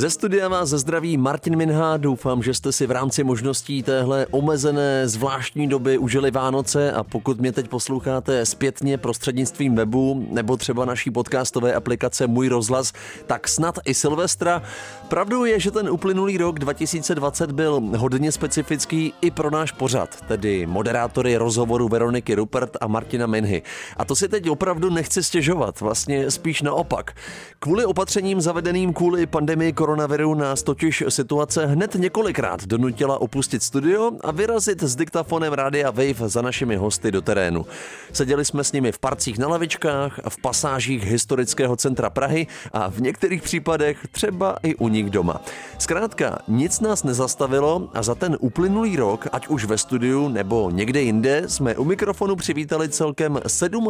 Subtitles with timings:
[0.00, 1.96] Ze studia vás zdraví Martin Minha.
[1.96, 7.40] Doufám, že jste si v rámci možností téhle omezené zvláštní doby užili Vánoce a pokud
[7.40, 12.92] mě teď posloucháte zpětně prostřednictvím webu nebo třeba naší podcastové aplikace Můj rozhlas,
[13.26, 14.62] tak snad i Silvestra.
[15.08, 20.66] Pravdou je, že ten uplynulý rok 2020 byl hodně specifický i pro náš pořad, tedy
[20.66, 23.62] moderátory rozhovoru Veroniky Rupert a Martina Minhy.
[23.96, 27.16] A to si teď opravdu nechci stěžovat, vlastně spíš naopak.
[27.58, 34.30] Kvůli opatřením zavedeným kvůli pandemii koronaviru nás totiž situace hned několikrát donutila opustit studio a
[34.30, 37.66] vyrazit s diktafonem Rádia Wave za našimi hosty do terénu.
[38.12, 43.00] Seděli jsme s nimi v parcích na lavičkách, v pasážích historického centra Prahy a v
[43.00, 45.40] některých případech třeba i u nich doma.
[45.78, 51.02] Zkrátka, nic nás nezastavilo a za ten uplynulý rok, ať už ve studiu nebo někde
[51.02, 53.40] jinde, jsme u mikrofonu přivítali celkem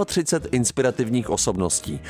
[0.06, 2.00] 37 inspirativních osobností.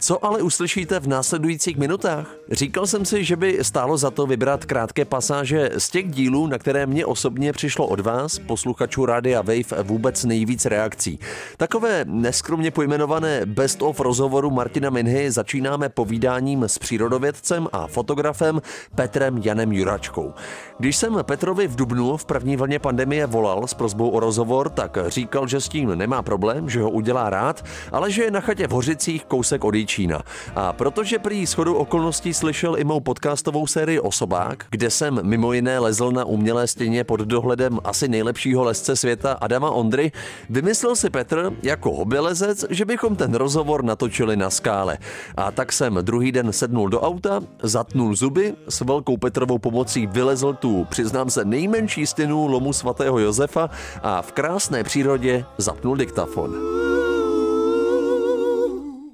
[0.00, 2.34] Co ale uslyšíte v následujících minutách?
[2.50, 6.58] Říkal jsem si, že by stálo za to vybrat krátké pasáže z těch dílů, na
[6.58, 11.18] které mě osobně přišlo od vás, posluchačů Rádia Wave, vůbec nejvíc reakcí.
[11.56, 18.62] Takové neskromně pojmenované best of rozhovoru Martina Minhy začínáme povídáním s přírodovědcem a fotografem
[18.94, 20.34] Petrem Janem Juračkou.
[20.78, 24.98] Když jsem Petrovi v Dubnu v první vlně pandemie volal s prozbou o rozhovor, tak
[25.06, 28.68] říkal, že s tím nemá problém, že ho udělá rád, ale že je na chatě
[28.68, 30.22] v Hořicích kousek od Jíčína.
[30.56, 33.00] A protože prý shodou okolností slyšel i mou
[33.30, 38.64] podcastovou sérii Osobák, kde jsem mimo jiné lezl na umělé stěně pod dohledem asi nejlepšího
[38.64, 40.12] lesce světa Adama Ondry,
[40.50, 44.98] vymyslel si Petr jako hobylezec, že bychom ten rozhovor natočili na skále.
[45.36, 50.52] A tak jsem druhý den sednul do auta, zatnul zuby, s velkou Petrovou pomocí vylezl
[50.52, 53.70] tu, přiznám se, nejmenší stěnu lomu svatého Josefa
[54.02, 56.54] a v krásné přírodě zapnul diktafon.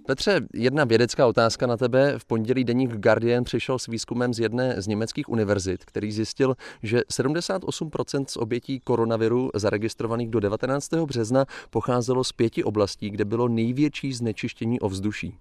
[0.06, 2.15] Petře, jedna vědecká otázka na tebe.
[2.19, 7.00] V pondělí deník Guardian přišel s výzkumem z jedné z německých univerzit, který zjistil, že
[7.00, 10.95] 78% z obětí koronaviru zaregistrovaných do 19.
[10.95, 15.34] března pocházelo z pěti oblastí, kde bylo největší znečištění ovzduší.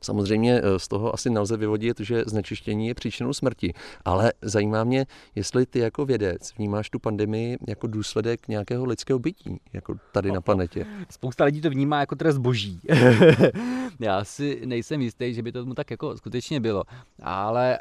[0.00, 3.74] Samozřejmě eh, z toho asi nelze vyvodit, že znečištění je příčinou smrti,
[4.04, 9.60] ale zajímá mě, jestli ty jako vědec vnímáš tu pandemii jako důsledek nějakého lidského bytí,
[9.72, 10.86] jako tady na planetě.
[11.10, 12.80] Spousta lidí to vnímá jako trest boží.
[14.08, 16.84] Já si nejsem jistý, že by to tomu tak jako skutečně bylo,
[17.22, 17.78] ale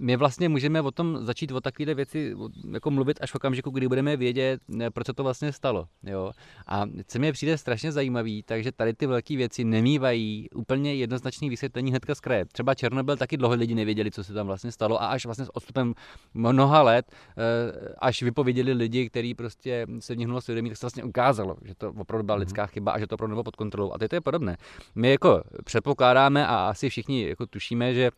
[0.00, 2.34] my vlastně můžeme o tom začít o takové věci
[2.72, 4.60] jako mluvit až v okamžiku, kdy budeme vědět,
[4.92, 5.88] proč se to vlastně stalo.
[6.02, 6.32] Jo?
[6.66, 11.90] A co mě přijde strašně zajímavý, takže tady ty velké věci nemývají úplně jednoznačný vysvětlení
[11.90, 12.44] hnedka z kraje.
[12.44, 15.56] Třeba Černobyl taky dlouho lidi nevěděli, co se tam vlastně stalo a až vlastně s
[15.56, 15.94] odstupem
[16.34, 21.04] mnoha let, eh, až vypověděli lidi, kteří prostě se v nich svědomí, tak se vlastně
[21.04, 22.40] ukázalo, že to opravdu byla mhm.
[22.40, 23.92] lidská chyba a že to opravdu nebylo pod kontrolou.
[23.92, 24.56] A teď to je podobné.
[24.94, 28.10] My jako předpokládáme a asi všichni jako tušíme, že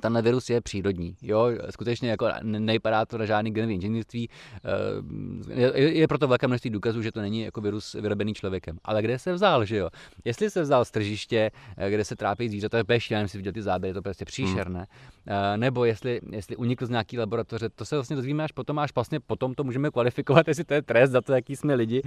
[0.00, 1.16] tenhle virus je přírodní.
[1.22, 1.50] Jo?
[1.70, 4.28] Skutečně jako nejpadá to na žádný genový inženýrství.
[5.50, 8.78] Eh, je, je proto velké množství důkazů, že to není jako virus vyrobený člověkem.
[8.84, 9.88] Ale kde se vzal, že jo?
[10.24, 13.52] Jestli se vzal z tržiště, eh, kde se trápí zvířata, to je šílené, si viděl
[13.52, 14.86] ty záběry, to je prostě příšerné.
[15.26, 15.60] Hmm.
[15.60, 19.20] Nebo jestli, jestli unikl z nějaký laboratoře, to se vlastně dozvíme až potom, až vlastně
[19.20, 22.02] potom to můžeme kvalifikovat, jestli to je trest za to, jaký jsme lidi,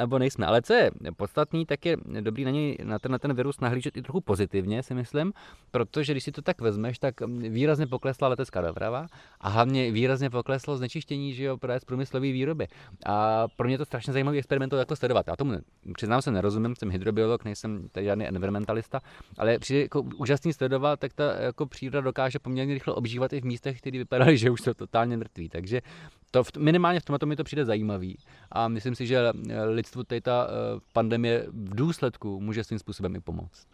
[0.00, 0.46] nebo nejsme.
[0.46, 3.96] Ale co je podstatný, tak je dobrý na něj, na ten, na ten virus nahlížet
[3.96, 5.32] i trochu pozitivně, si myslím,
[5.70, 7.14] protože když si to tak vezmeš, tak
[7.48, 9.06] výrazně poklesla letecká doprava
[9.40, 12.68] a hlavně výrazně pokleslo znečištění že jo, právě z průmyslové výroby.
[13.06, 15.26] A pro mě to strašně zajímavý experiment to, jak to sledovat.
[15.26, 15.60] Já tomu ne,
[15.94, 19.00] přiznám se, nerozumím, jsem hydrobiolog, nejsem tady žádný environmentalista,
[19.38, 23.44] ale přijde jako úžasný sledovat, tak ta jako příroda dokáže poměrně rychle obžívat i v
[23.44, 25.48] místech, které vypadaly, že už jsou totálně mrtví.
[25.48, 25.82] Takže
[26.30, 28.18] to v, minimálně v tomto mi to přijde zajímavý.
[28.52, 29.32] A myslím si, že
[29.64, 33.66] lidstvu tady ta eh, pandemie v důsledku může svým způsobem i pomoct.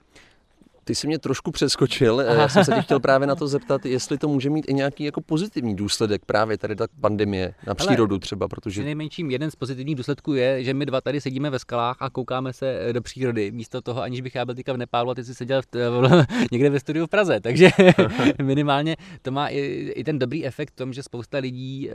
[0.85, 2.21] Ty jsi mě trošku přeskočil.
[2.21, 5.05] Já jsem se tě chtěl právě na to zeptat, jestli to může mít i nějaký
[5.05, 8.85] jako pozitivní důsledek právě tady ta pandemie na přírodu třeba, protože...
[8.85, 12.53] Nejmenším jeden z pozitivních důsledků je, že my dva tady sedíme ve skalách a koukáme
[12.53, 13.51] se eh, do přírody.
[13.51, 16.27] Místo toho, aniž bych já byl teďka v Nepálu a ty jsi seděl v, v,
[16.53, 17.41] někde ve studiu v Praze.
[17.41, 17.71] Takže
[18.43, 19.59] minimálně to má i,
[19.97, 21.95] i ten dobrý efekt v tom, že spousta lidí eh,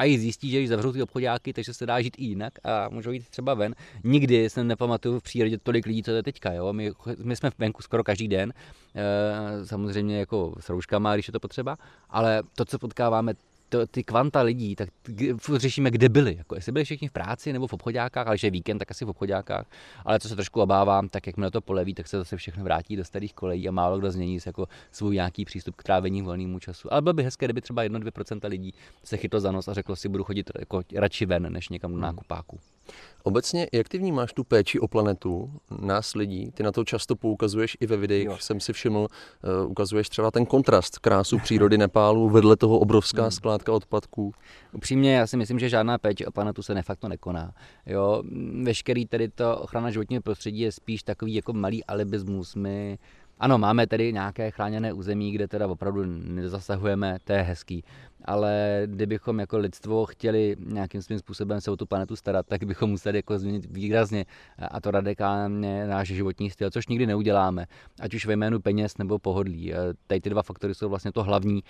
[0.00, 2.88] a i zjistí, že když zavřou ty obchodáky, takže se dá žít i jinak a
[2.88, 3.74] můžou jít třeba ven.
[4.04, 6.52] Nikdy jsem nepamatuju v přírodě tolik lidí, co je teďka.
[6.52, 6.72] Jo?
[6.72, 6.92] My,
[7.24, 8.52] my jsme venku skoro každý den,
[8.94, 11.76] e, samozřejmě jako s rouškama, když je to potřeba,
[12.10, 13.34] ale to, co potkáváme
[13.70, 14.88] to, ty kvanta lidí, tak
[15.56, 16.36] řešíme, kde byli.
[16.38, 19.04] Jako jestli byli všichni v práci nebo v obchodákách, ale že je víkend, tak asi
[19.04, 19.66] v obchodákách.
[20.04, 23.04] Ale co se trošku obávám, tak jakmile to poleví, tak se zase všechno vrátí do
[23.04, 26.92] starých kolejí a málo kdo změní jako svůj nějaký přístup k trávení volnému času.
[26.92, 28.74] Ale bylo by hezké, kdyby třeba 1-2% lidí
[29.04, 31.96] se chytlo za nos a řeklo si, budu chodit jako radši ven, než někam do
[31.96, 32.18] hmm.
[33.22, 35.50] Obecně, jak ty vnímáš tu péči o planetu,
[35.80, 36.50] nás lidí?
[36.54, 38.36] Ty na to často poukazuješ i ve videích, jo.
[38.40, 43.30] jsem si všiml, uh, ukazuješ třeba ten kontrast krásu přírody Nepálu, vedle toho obrovská hmm.
[43.30, 44.32] skládka odpadků.
[44.72, 47.52] Upřímně, já si myslím, že žádná péče o planetu se de facto nekoná.
[47.86, 48.22] Jo,
[48.62, 52.54] veškerý tedy to ochrana životního prostředí je spíš takový jako malý alibismus.
[52.54, 52.98] My
[53.40, 57.84] ano, máme tedy nějaké chráněné území, kde teda opravdu nezasahujeme, to je hezký
[58.24, 62.90] ale kdybychom jako lidstvo chtěli nějakým svým způsobem se o tu planetu starat, tak bychom
[62.90, 64.24] museli jako změnit výrazně
[64.70, 67.66] a to radikálně náš životní styl, což nikdy neuděláme,
[68.00, 69.72] ať už ve jménu peněz nebo pohodlí.
[70.06, 71.62] Tady ty dva faktory jsou vlastně to hlavní,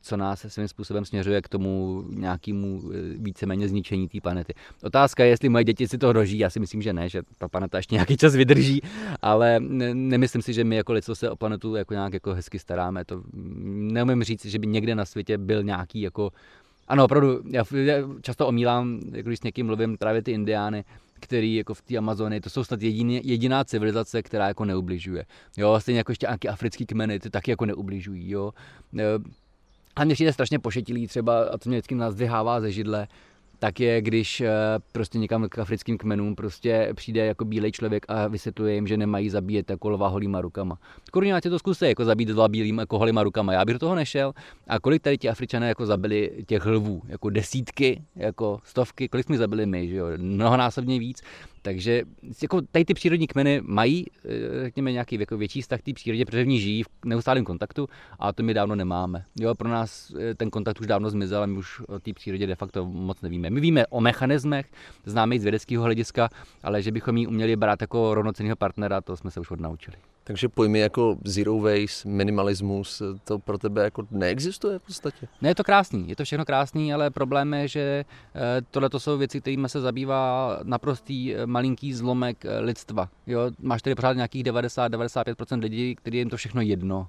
[0.00, 4.54] co nás svým způsobem směřuje k tomu nějakému e, víceméně zničení té planety.
[4.82, 7.48] Otázka je, jestli moje děti si to dožijí, já si myslím, že ne, že ta
[7.48, 8.80] planeta ještě nějaký čas vydrží,
[9.22, 9.60] ale
[9.94, 13.04] nemyslím si, že my jako lidstvo se o planetu jako nějak jako hezky staráme.
[13.04, 16.32] To neumím říct, že by někde na světě byl nějaký jako...
[16.88, 17.64] Ano, opravdu, já
[18.22, 20.84] často omílám, jako když s někým mluvím, právě ty indiány,
[21.20, 25.24] který jako v té Amazonii, to jsou snad jediný, jediná civilizace, která jako neubližuje.
[25.56, 28.52] Jo, stejně jako ještě nějaký africký kmeny, ty taky jako neubližují, jo.
[28.98, 29.04] E,
[29.96, 33.08] a mě přijde strašně pošetilý třeba, a to mě vždycky nás vyhává ze židle,
[33.62, 34.50] tak je, když e,
[34.92, 39.30] prostě někam k africkým kmenům prostě přijde jako bílej člověk a vysvětluje jim, že nemají
[39.30, 40.78] zabíjet jako lva holýma rukama.
[41.12, 43.52] Kurňa, to zkusí jako zabít dva bílým jako holýma rukama.
[43.52, 44.32] Já bych do toho nešel.
[44.68, 47.02] A kolik tady ti Afričané jako zabili těch lvů?
[47.08, 50.06] Jako desítky, jako stovky, kolik jsme zabili my, že jo?
[50.16, 51.22] Mnohonásobně víc.
[51.62, 52.02] Takže
[52.42, 54.28] jako tady ty přírodní kmeny mají, eh,
[54.64, 57.88] řekněme, nějaký jako větší vztah k té přírodě, protože v ní žijí v neustálém kontaktu
[58.18, 59.24] a to my dávno nemáme.
[59.40, 62.46] Jo, pro nás eh, ten kontakt už dávno zmizel a my už o té přírodě
[62.46, 63.50] de facto moc nevíme.
[63.50, 64.66] My víme o mechanismech,
[65.04, 66.28] známe ji z vědeckého hlediska,
[66.62, 69.96] ale že bychom ji uměli brát jako rovnocenného partnera, to jsme se už odnaučili.
[70.24, 75.28] Takže pojmy jako zero waste, minimalismus, to pro tebe jako neexistuje v podstatě?
[75.42, 78.04] Ne, je to krásný, je to všechno krásný, ale problém je, že
[78.34, 83.08] eh, tohle to jsou věci, kterými se zabývá naprostý eh, malinký zlomek eh, lidstva.
[83.26, 83.40] Jo?
[83.60, 87.08] Máš tady pořád nějakých 90-95% lidí, který jim to všechno jedno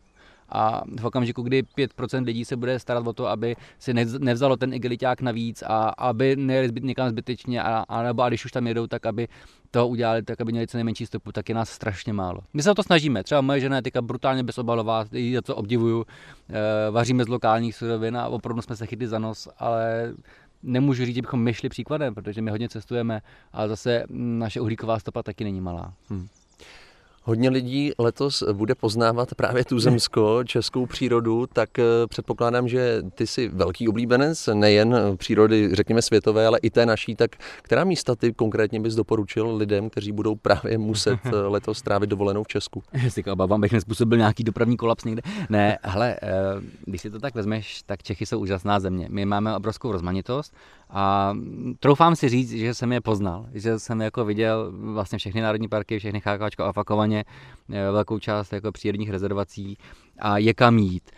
[0.49, 4.73] a v okamžiku, kdy 5% lidí se bude starat o to, aby si nevzalo ten
[4.73, 8.67] igeliťák navíc a aby nejeli zbyt někam zbytečně, a, a nebo a když už tam
[8.67, 9.27] jedou, tak aby
[9.71, 12.39] to udělali tak, aby měli co nejmenší stopu, tak je nás strašně málo.
[12.53, 13.23] My se o to snažíme.
[13.23, 16.05] Třeba moje žena je brutálně bezobalová, já to obdivuju.
[16.49, 20.13] E, vaříme z lokálních surovin a opravdu jsme se chytli za nos, ale
[20.63, 23.21] nemůžu říct, že bychom my šli příkladem, protože my hodně cestujeme,
[23.53, 25.93] ale zase naše uhlíková stopa taky není malá.
[26.09, 26.27] Hm.
[27.25, 33.27] Hodně lidí letos bude poznávat právě tu zemsko, českou přírodu, tak eh, předpokládám, že ty
[33.27, 37.31] jsi velký oblíbenec nejen přírody, řekněme světové, ale i té naší, tak
[37.61, 42.43] která místa ty konkrétně bys doporučil lidem, kteří budou právě muset eh, letos trávit dovolenou
[42.43, 42.83] v Česku?
[42.93, 45.21] Já si obávám, bych nespůsobil nějaký dopravní kolaps někde.
[45.49, 46.29] Ne, hele, eh,
[46.85, 49.07] když si to tak vezmeš, tak Čechy jsou úžasná země.
[49.09, 50.53] My máme obrovskou rozmanitost
[50.95, 51.33] a
[51.79, 55.99] troufám si říct, že jsem je poznal, že jsem jako viděl vlastně všechny národní parky,
[55.99, 57.25] všechny chákáčko opakovaně,
[57.69, 59.77] eh, velkou část jako přírodních rezervací
[60.19, 61.11] a je kam jít.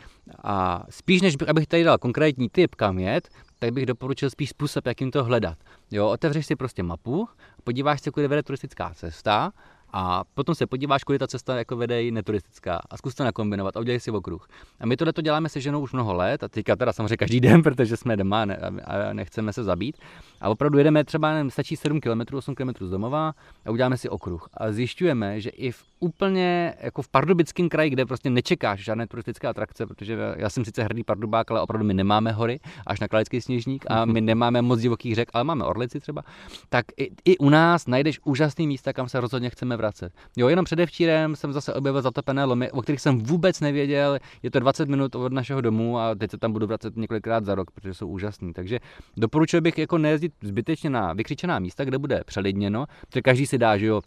[0.44, 3.30] A spíš než bych, abych tady dal konkrétní tip, kam jet,
[3.60, 5.58] tak bych doporučil spíš způsob, jak jim to hledat.
[5.92, 7.28] Jo, otevřeš si prostě mapu,
[7.64, 9.52] podíváš se, kudy vede turistická cesta
[9.98, 13.78] a potom se podíváš, kudy ta cesta jako vede i neturistická a zkus to nakombinovat
[13.78, 14.48] a udělej si okruh.
[14.80, 17.40] A my tohle to děláme se ženou už mnoho let a teďka teda samozřejmě každý
[17.40, 18.46] den, protože jsme doma
[18.86, 19.98] a nechceme se zabít.
[20.42, 23.34] A opravdu jedeme třeba, nevím, stačí 7 km, 8 km z domova
[23.66, 24.50] a uděláme si okruh.
[24.54, 29.48] A zjišťujeme, že i v úplně jako v pardubickém kraji, kde prostě nečekáš žádné turistické
[29.48, 33.42] atrakce, protože já jsem sice hrdý pardubák, ale opravdu my nemáme hory, až na Kralický
[33.42, 36.22] sněžník a my nemáme moc divokých řek, ale máme orlici třeba,
[36.70, 40.14] tak i, i u nás najdeš úžasný místa, kam se rozhodně chceme vracet.
[40.38, 44.20] Jo, jenom předevčírem jsem zase objevil zatopené lomy, o kterých jsem vůbec nevěděl.
[44.44, 47.56] Je to 20 minut od našeho domu a teď se tam budu vracet několikrát za
[47.56, 48.54] rok, protože jsou úžasný.
[48.54, 48.80] Takže
[49.18, 53.78] doporučuji bych jako nejezdit zbytečně na vykřičená místa, kde bude přelidněno, protože každý si dá,
[53.78, 54.02] že jo,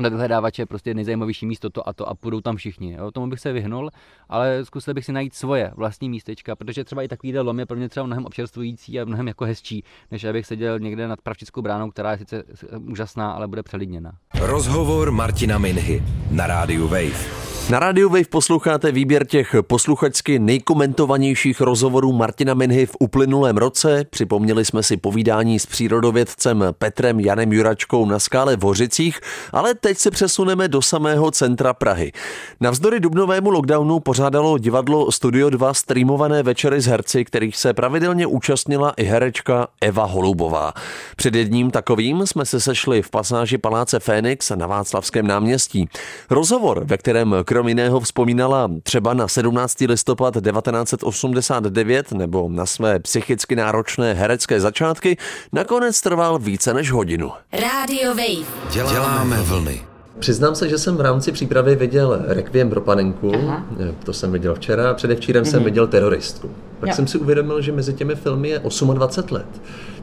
[0.00, 2.92] na vyhledávače prostě nejzajímavější místo to a to a půjdou tam všichni.
[2.92, 3.10] Jo?
[3.10, 3.90] Tomu bych se vyhnul,
[4.28, 7.76] ale zkusil bych si najít svoje vlastní místečka, protože třeba i takový lom je pro
[7.76, 11.90] mě třeba mnohem občerstvující a mnohem jako hezčí, než abych seděl někde nad Pravčickou bránou,
[11.90, 12.44] která je sice
[12.78, 14.12] úžasná, ale bude přelidněna.
[14.40, 17.50] Rozhovor Martina Minhy na rádiu Wave.
[17.70, 24.04] Na rádiu Wave posloucháte výběr těch posluchačsky nejkomentovanějších rozhovorů Martina Minhy v uplynulém roce.
[24.10, 29.20] Připomněli jsme si povídání s přírodovědcem Petrem Janem Juračkou na skále v Hořicích,
[29.52, 32.12] ale teď se přesuneme do samého centra Prahy.
[32.60, 38.92] Navzdory dubnovému lockdownu pořádalo divadlo Studio 2 streamované večery s herci, kterých se pravidelně účastnila
[38.96, 40.72] i herečka Eva Holubová.
[41.16, 45.88] Před jedním takovým jsme se sešli v pasáži Paláce Fénix na Václavském náměstí.
[46.30, 49.80] Rozhovor, ve kterém krom jiného vzpomínala třeba na 17.
[49.80, 55.16] listopad 1989 nebo na své psychicky náročné herecké začátky,
[55.52, 57.32] nakonec trval více než hodinu.
[57.52, 58.46] Radio Wave.
[58.72, 59.79] Děláme vlny.
[60.20, 63.66] Přiznám se, že jsem v rámci přípravy viděl Requiem pro panenku, Aha.
[64.04, 65.50] to jsem viděl včera, předevčírem mm-hmm.
[65.50, 65.64] jsem mhm.
[65.64, 66.50] viděl teroristku.
[66.80, 66.94] Pak jo.
[66.94, 69.46] jsem si uvědomil, že mezi těmi filmy je 28 let.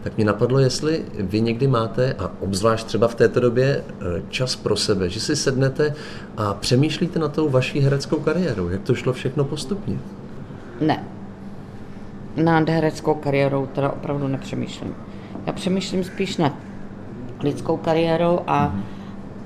[0.03, 4.55] Tak mě napadlo, jestli vy někdy máte, a obzvlášť třeba v této době, eh, čas
[4.55, 5.93] pro sebe, že si sednete
[6.37, 9.97] a přemýšlíte na tou vaší hereckou kariéru, jak to šlo všechno postupně.
[10.81, 11.03] Ne.
[12.35, 14.95] Nad hereckou kariérou teda opravdu nepřemýšlím.
[15.45, 16.53] Já přemýšlím spíš nad
[17.43, 18.96] lidskou kariérou a, mm-hmm.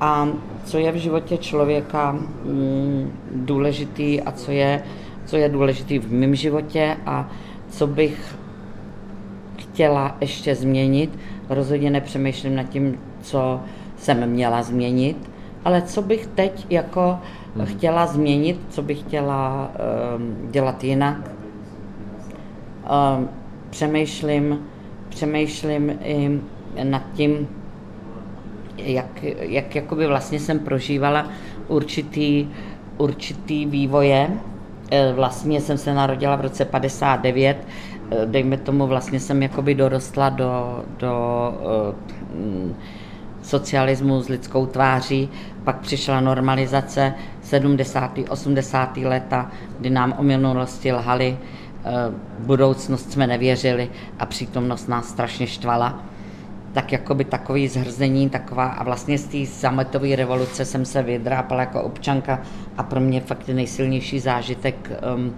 [0.02, 0.28] A
[0.66, 4.84] co je v životě člověka mm, důležitý a co je,
[5.26, 7.30] co je důležitý v mém životě a
[7.70, 8.36] co bych
[9.58, 11.20] chtěla ještě změnit.
[11.50, 13.62] Rozhodně nepřemýšlím nad tím, co
[13.98, 15.30] jsem měla změnit,
[15.66, 17.20] ale co bych teď jako
[17.56, 17.66] hmm.
[17.66, 19.72] chtěla změnit, co bych chtěla
[20.18, 21.32] um, dělat jinak.
[23.18, 23.30] Um,
[23.70, 24.60] přemýšlím,
[25.10, 26.40] přemýšlím i
[26.84, 27.48] nad tím,
[28.78, 31.28] jak, jak jakoby vlastně jsem prožívala
[31.68, 32.48] určitý,
[32.98, 34.30] určitý vývoje.
[34.92, 37.58] E, vlastně jsem se narodila v roce 59,
[38.12, 41.14] e, dejme tomu, vlastně jsem jakoby dorostla do, do
[41.90, 42.76] uh,
[43.42, 45.30] socialismu s lidskou tváří,
[45.64, 48.20] pak přišla normalizace 70.
[48.30, 48.98] 80.
[48.98, 51.38] leta, kdy nám o minulosti lhali,
[52.40, 56.00] budoucnost jsme nevěřili a přítomnost nás strašně štvala
[56.74, 61.82] tak jakoby takový zhrzení, taková a vlastně z té sametové revoluce jsem se vydrápala jako
[61.82, 62.42] občanka
[62.78, 65.34] a pro mě fakt nejsilnější zážitek um, uh,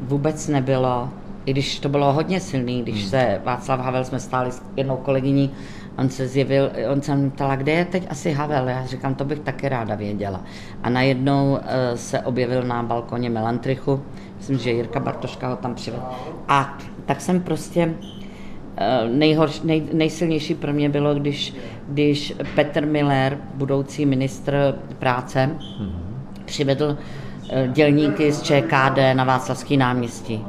[0.00, 1.08] vůbec nebylo,
[1.44, 3.10] i když to bylo hodně silný, když hmm.
[3.10, 5.50] se Václav Havel, jsme stáli s jednou kolegyní,
[5.98, 9.24] on se zjevil, on se mě ptala, kde je teď asi Havel, já říkám, to
[9.24, 10.40] bych taky ráda věděla.
[10.82, 11.58] A najednou uh,
[11.94, 14.02] se objevil na balkoně Melantrichu,
[14.38, 16.02] myslím, že Jirka Bartoška ho tam přivedl.
[16.48, 17.94] A tak jsem prostě
[19.08, 21.54] nejhorš, nej, nejsilnější pro mě bylo, když,
[21.88, 25.50] když Petr Miller, budoucí ministr práce,
[26.44, 26.98] přivedl
[27.50, 30.44] eh, dělníky z ČKD na Václavský náměstí.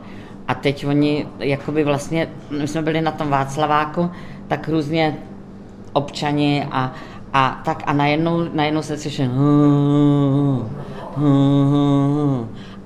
[0.48, 2.30] A teď oni, jakoby vlastně,
[2.60, 4.10] my jsme byli na tom Václaváku,
[4.48, 5.18] tak různě
[5.94, 6.94] občani a,
[7.34, 9.28] a tak a najednou, najednou se slyšel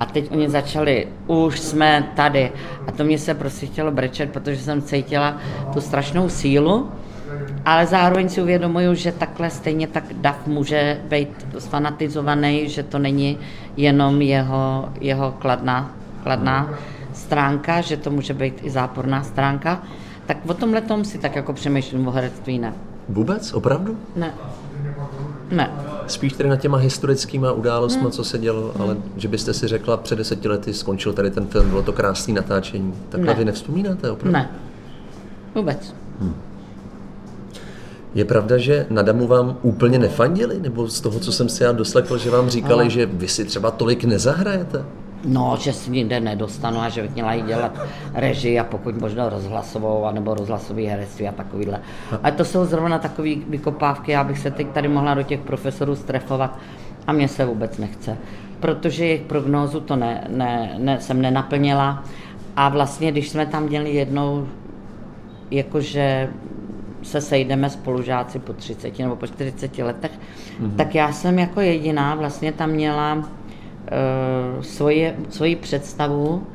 [0.01, 2.51] a teď oni začali, už jsme tady.
[2.87, 5.37] A to mě se prostě chtělo brečet, protože jsem cítila
[5.73, 6.89] tu strašnou sílu,
[7.65, 13.37] ale zároveň si uvědomuju, že takhle stejně tak DAF může být fanatizovaný, že to není
[13.77, 15.91] jenom jeho, jeho kladná,
[16.23, 16.69] kladná
[17.13, 19.83] stránka, že to může být i záporná stránka.
[20.25, 22.73] Tak o tomhle tom si tak jako přemýšlím o herectví ne.
[23.09, 23.53] Vůbec?
[23.53, 23.97] Opravdu?
[24.15, 24.33] Ne.
[25.51, 25.69] Ne.
[26.07, 28.11] Spíš tedy na těma historickýma událostmi, hmm.
[28.11, 31.69] co se dělo, ale že byste si řekla, před deseti lety skončil tady ten film,
[31.69, 32.93] bylo to krásné natáčení.
[33.09, 33.39] Takhle ne.
[33.39, 34.33] vy nevzpomínáte opravdu?
[34.33, 34.51] Ne.
[35.55, 35.95] Vůbec.
[36.19, 36.35] Hmm.
[38.15, 40.59] Je pravda, že na Damu vám úplně nefandili?
[40.59, 42.89] Nebo z toho, co jsem si já doslechl, že vám říkali, ale...
[42.89, 44.85] že vy si třeba tolik nezahrajete?
[45.25, 47.79] No, že si nikde nedostanu a že bych měla jít dělat
[48.13, 51.79] režii a pokud možno rozhlasovou, anebo rozhlasový herectví a takovýhle.
[52.23, 55.95] A to jsou zrovna takové vykopávky, já bych se teď tady mohla do těch profesorů
[55.95, 56.59] strefovat
[57.07, 58.17] a mě se vůbec nechce.
[58.59, 62.03] Protože jejich prognózu to ne, ne, ne, jsem nenaplnila
[62.55, 64.47] a vlastně, když jsme tam měli jednou,
[65.51, 66.29] jakože
[67.03, 70.75] se sejdeme spolužáci po 30 nebo po 40 letech, mm-hmm.
[70.75, 73.23] tak já jsem jako jediná vlastně tam měla
[73.91, 76.47] Eh, svoji, svoji představu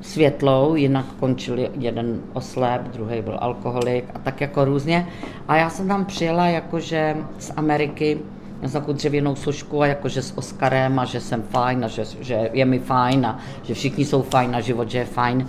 [0.00, 5.08] světlou, jinak končil jeden oslep, druhý byl alkoholik a tak jako různě.
[5.48, 8.18] A já jsem tam přijela jakože z Ameriky,
[8.60, 12.50] jsem takovou dřevěnou složku a jakože s Oskarem a že jsem fajn a že, že
[12.52, 15.46] je mi fajn a že všichni jsou fajn a život, že je fajn.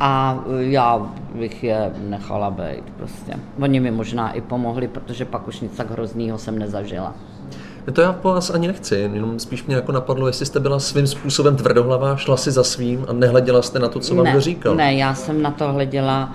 [0.00, 3.34] A já bych je nechala být prostě.
[3.60, 7.14] Oni mi možná i pomohli, protože pak už nic tak hroznýho jsem nezažila.
[7.92, 11.06] To já po vás ani nechci, jenom spíš mě jako napadlo, jestli jste byla svým
[11.06, 14.74] způsobem tvrdohlavá, šla si za svým a nehleděla jste na to, co vám ne, říkal.
[14.74, 16.32] Ne, já jsem na to hleděla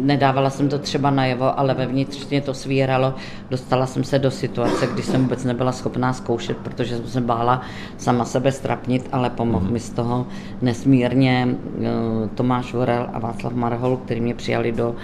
[0.00, 3.14] nedávala jsem to třeba najevo, ale vevnitř mě to svíralo.
[3.50, 7.62] Dostala jsem se do situace, kdy jsem vůbec nebyla schopná zkoušet, protože jsem se bála
[7.98, 9.72] sama sebe strapnit, ale pomohl mm-hmm.
[9.72, 10.26] mi z toho
[10.62, 11.48] nesmírně
[12.34, 14.94] Tomáš Vorel a Václav Marhol, který mě přijali do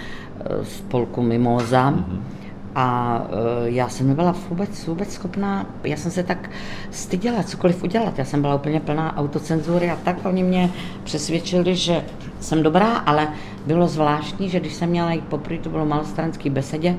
[0.63, 1.91] spolku Mimoza.
[1.91, 2.40] Mm-hmm
[2.75, 3.17] a
[3.65, 6.49] e, já jsem nebyla vůbec, vůbec schopná, já jsem se tak
[6.91, 8.19] styděla cokoliv udělat.
[8.19, 10.69] Já jsem byla úplně plná autocenzury a tak oni mě
[11.03, 12.03] přesvědčili, že
[12.39, 13.27] jsem dobrá, ale
[13.67, 16.95] bylo zvláštní, že když jsem měla jít poprvé, to bylo malostranský besedě,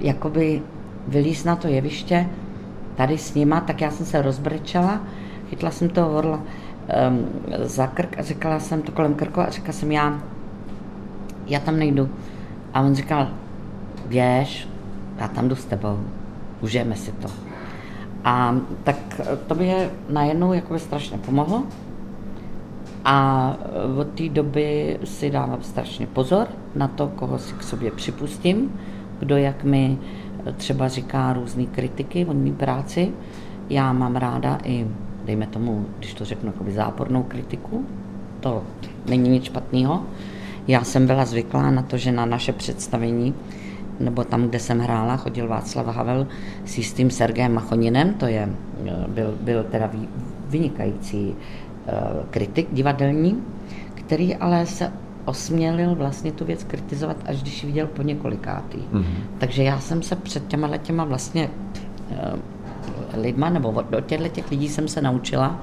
[0.00, 0.62] jakoby
[1.08, 2.28] vylíz na to jeviště
[2.96, 5.00] tady s nima, tak já jsem se rozbrečela,
[5.50, 7.28] chytla jsem toho orla um,
[7.62, 10.22] za krk a říkala jsem to kolem krku a říkala jsem já,
[11.46, 12.08] já tam nejdu.
[12.74, 13.28] A on říkal,
[14.08, 14.68] běž,
[15.18, 15.98] já tam jdu s tebou,
[16.60, 17.28] užijeme si to.
[18.24, 21.62] A tak to by je najednou jakoby strašně pomohlo.
[23.04, 23.56] A
[24.00, 28.72] od té doby si dávám strašně pozor na to, koho si k sobě připustím,
[29.18, 29.98] kdo jak mi
[30.56, 33.12] třeba říká různé kritiky o mý práci.
[33.70, 34.86] Já mám ráda i,
[35.24, 37.86] dejme tomu, když to řeknu, jakoby zápornou kritiku,
[38.40, 38.62] to
[39.06, 40.02] není nic špatného.
[40.68, 43.34] Já jsem byla zvyklá na to, že na naše představení
[44.00, 46.26] nebo tam, kde jsem hrála, chodil Václav Havel
[46.64, 48.48] s jistým Sergejem Machoninem, to je,
[48.86, 49.90] eh, byl, byl teda
[50.48, 51.34] vynikající
[51.86, 51.92] eh,
[52.30, 53.42] kritik divadelní,
[53.94, 54.92] který ale se
[55.24, 58.78] osmělil vlastně tu věc kritizovat, až když viděl po několikátý.
[58.78, 59.04] Mm-hmm.
[59.38, 61.50] Takže já jsem se před těma letěma vlastně
[62.10, 62.38] uh,
[63.22, 65.60] lidma, nebo od, od těchto těch lidí jsem se naučila,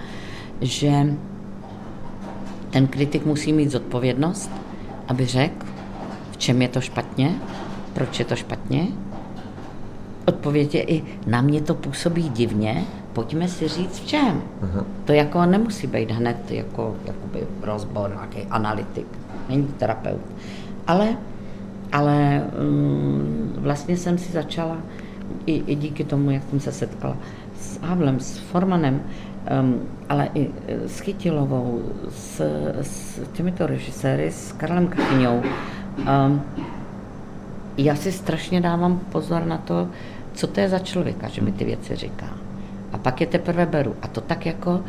[0.62, 1.16] že
[2.70, 4.52] ten kritik musí mít zodpovědnost,
[5.08, 5.66] aby řekl,
[6.32, 7.36] v čem je to špatně
[7.96, 8.88] proč je to špatně?
[10.28, 12.84] Odpověď je i, na mě to působí divně,
[13.14, 14.42] pojďme si říct v čem.
[14.62, 14.86] Aha.
[15.06, 19.08] To jako nemusí být hned jako jakoby rozbor, nějaký analytik,
[19.50, 20.22] není terapeut.
[20.88, 21.18] Ale,
[21.92, 24.78] ale um, vlastně jsem si začala
[25.46, 27.18] i, i díky tomu, jak jsem se setkala
[27.60, 29.02] s Havlem, s Formanem,
[29.62, 32.42] um, ale i e, s Chytilovou, s,
[32.82, 35.42] s těmito režiséry, s Karlem Kachyňou,
[35.98, 36.42] um,
[37.78, 39.88] já si strašně dávám pozor na to,
[40.34, 42.30] co to je za člověka, že mi ty věci říká.
[42.94, 43.96] A pak je teprve beru.
[44.02, 44.82] A to tak jako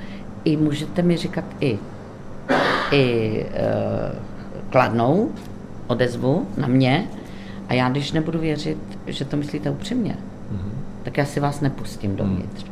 [0.44, 1.78] i můžete mi říkat i,
[2.90, 3.66] i e,
[4.70, 5.30] kladnou
[5.86, 7.08] odezvu na mě
[7.68, 10.16] a já když nebudu věřit, že to myslíte upřímně,
[10.52, 10.70] mm-hmm.
[11.02, 12.18] tak já si vás nepustím mhm.
[12.18, 12.64] dovnitř.
[12.64, 12.70] Mm.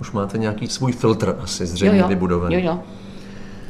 [0.00, 2.54] Už máte nějaký svůj filtr asi zřejmě jo, jo, vybudovaný.
[2.54, 2.80] Jo, jo.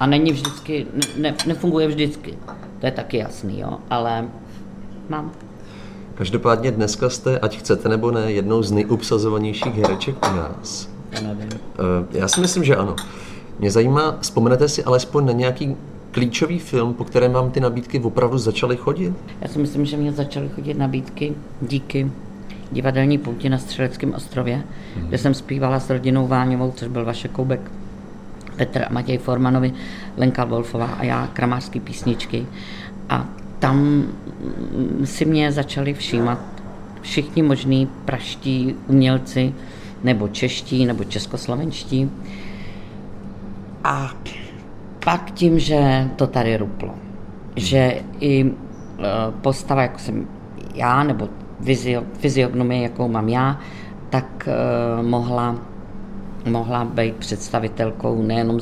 [0.00, 0.86] A není vždycky,
[1.18, 2.34] ne, nefunguje vždycky.
[2.80, 4.24] To je taky jasný, jo, ale
[5.08, 5.32] mám.
[6.14, 10.88] Každopádně dneska jste, ať chcete nebo ne, jednou z nejobsazovanějších hereček u nás.
[11.22, 11.48] Nevím.
[11.52, 12.96] Eh, já si myslím, že ano.
[13.58, 15.76] Mě zajímá, vzpomenete si alespoň na nějaký
[16.10, 19.14] klíčový film, po kterém vám ty nabídky opravdu začaly chodit?
[19.40, 22.10] Já si myslím, že mě začaly chodit nabídky díky
[22.72, 24.62] divadelní pouti na Střeleckém ostrově,
[24.96, 25.08] hmm.
[25.08, 27.60] kde jsem zpívala s rodinou Váňovou, což byl Vaše Koubek,
[28.56, 29.72] Petr a Matěj Formanovi,
[30.16, 32.46] Lenka Wolfová a já, kramářské písničky.
[33.08, 34.04] A tam
[35.04, 36.38] si mě začali všímat
[37.00, 39.54] všichni možní praští umělci,
[40.04, 42.10] nebo čeští, nebo českoslovenští.
[43.84, 44.10] A
[45.04, 46.94] pak tím, že to tady ruplo,
[47.56, 48.50] že i e,
[49.40, 50.28] postava, jako jsem
[50.74, 51.28] já, nebo
[52.12, 53.60] fyziognomie, jakou mám já,
[54.10, 55.56] tak e, mohla,
[56.50, 58.60] mohla být představitelkou nejenom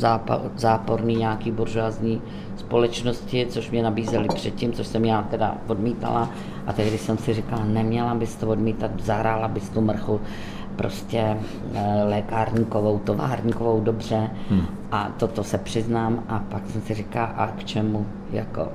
[0.56, 2.22] záporný nějaký buržoázní
[2.72, 6.30] společnosti, což mě nabízeli předtím, což jsem já teda odmítala.
[6.66, 10.20] A tehdy jsem si říkala, neměla bys to odmítat, zahrála bys tu mrchu
[10.76, 11.36] prostě
[11.74, 14.66] eh, lékárníkovou, továrníkovou dobře hmm.
[14.92, 18.68] a toto se přiznám a pak jsem si říkala, a k čemu, jako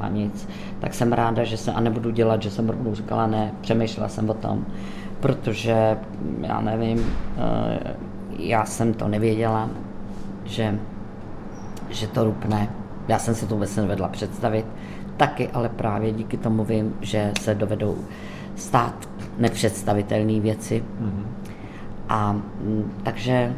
[0.00, 0.48] na nic.
[0.80, 4.30] Tak jsem ráda, že se a nebudu dělat, že jsem rovnou říkala ne, přemýšlela jsem
[4.30, 4.66] o tom,
[5.20, 5.98] protože
[6.42, 7.96] já nevím, eh,
[8.38, 9.70] já jsem to nevěděla,
[10.44, 10.78] že,
[11.88, 12.79] že to rupne
[13.10, 14.66] já jsem si to vůbec nevedla představit.
[15.16, 17.96] Taky ale právě díky tomu vím, že se dovedou
[18.56, 20.84] stát nepředstavitelné věci.
[21.02, 21.24] Mm-hmm.
[22.08, 23.54] A mm, takže,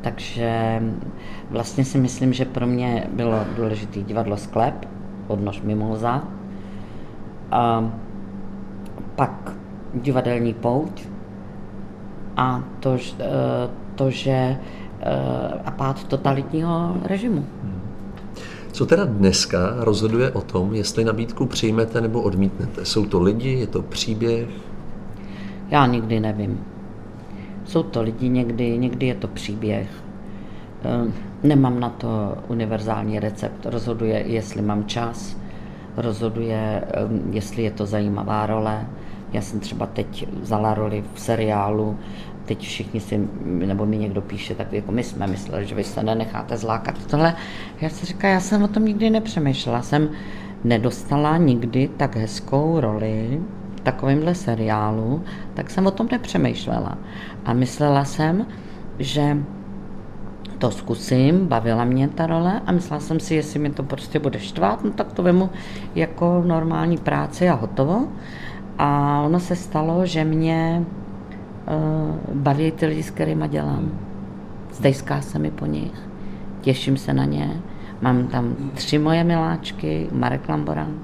[0.00, 0.82] takže
[1.50, 4.88] vlastně si myslím, že pro mě bylo důležité divadlo Sklep,
[5.28, 6.22] odnož Mimoza.
[7.50, 7.90] A
[9.16, 9.52] pak
[9.94, 11.02] divadelní pouť
[12.36, 12.96] a to,
[13.94, 14.58] to že e,
[15.64, 17.44] a pád totalitního režimu.
[17.62, 17.75] Hmm.
[18.76, 22.84] Co teda dneska rozhoduje o tom, jestli nabídku přijmete nebo odmítnete?
[22.84, 24.48] Jsou to lidi, je to příběh?
[25.70, 26.64] Já nikdy nevím.
[27.64, 29.88] Jsou to lidi někdy, někdy je to příběh.
[30.84, 31.12] Ehm,
[31.42, 33.66] nemám na to univerzální recept.
[33.66, 35.36] Rozhoduje, jestli mám čas,
[35.96, 36.84] rozhoduje,
[37.30, 38.86] jestli je to zajímavá role.
[39.32, 41.98] Já jsem třeba teď vzala roli v seriálu,
[42.46, 46.02] teď všichni si, nebo mi někdo píše, tak jako my jsme mysleli, že vy se
[46.02, 47.06] nenecháte zlákat.
[47.06, 47.34] Tohle,
[47.80, 49.82] já si říkám, já jsem o tom nikdy nepřemýšlela.
[49.82, 50.08] Jsem
[50.64, 53.40] nedostala nikdy tak hezkou roli
[53.76, 56.98] v takovémhle seriálu, tak jsem o tom nepřemýšlela.
[57.44, 58.46] A myslela jsem,
[58.98, 59.36] že
[60.58, 64.40] to zkusím, bavila mě ta role a myslela jsem si, jestli mi to prostě bude
[64.40, 65.50] štvát, no tak to vemu
[65.94, 68.08] jako normální práci a hotovo.
[68.78, 70.84] A ono se stalo, že mě
[72.34, 73.90] baví ty lidi, s kterými dělám.
[74.72, 75.92] Stejská se mi po nich,
[76.60, 77.60] těším se na ně.
[78.00, 80.94] Mám tam tři moje miláčky, Marek Lamboran,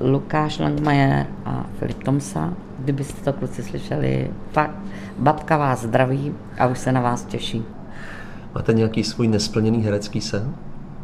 [0.00, 2.54] Lukáš Langmajer a Filip Tomsa.
[2.78, 4.76] Kdybyste to kluci slyšeli, fakt,
[5.18, 7.64] babka vás zdraví a už se na vás těší.
[8.54, 10.54] Máte nějaký svůj nesplněný herecký sen,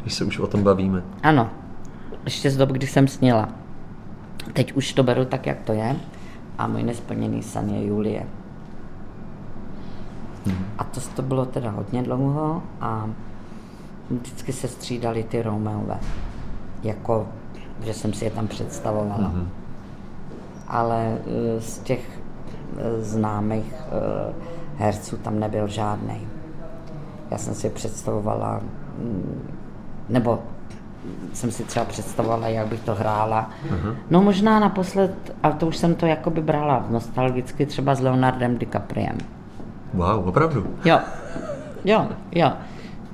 [0.01, 1.03] když se už o tom bavíme?
[1.23, 1.49] Ano,
[2.25, 3.49] ještě z dob, kdy jsem sněla.
[4.53, 5.95] Teď už to beru tak, jak to je
[6.57, 8.25] a můj nesplněný sen je Julie.
[10.45, 10.65] Hmm.
[10.77, 13.09] A to, to bylo teda hodně dlouho a
[14.09, 15.99] vždycky se střídali ty Romeové.
[16.83, 17.27] Jako,
[17.83, 19.27] že jsem si je tam představovala.
[19.27, 19.49] Hmm.
[20.67, 22.19] Ale eh, z těch
[22.77, 24.33] eh, známých eh,
[24.77, 26.27] herců tam nebyl žádný.
[27.31, 28.61] Já jsem si představovala,
[28.97, 29.49] mm,
[30.09, 30.39] nebo
[31.33, 33.49] jsem si třeba představovala, jak bych to hrála.
[33.69, 33.95] Uh-huh.
[34.09, 39.17] No možná naposled, ale to už jsem to jakoby brala nostalgicky třeba s Leonardem DiCapriem.
[39.93, 40.67] Wow, opravdu?
[40.85, 40.99] Jo,
[41.85, 42.51] jo, jo,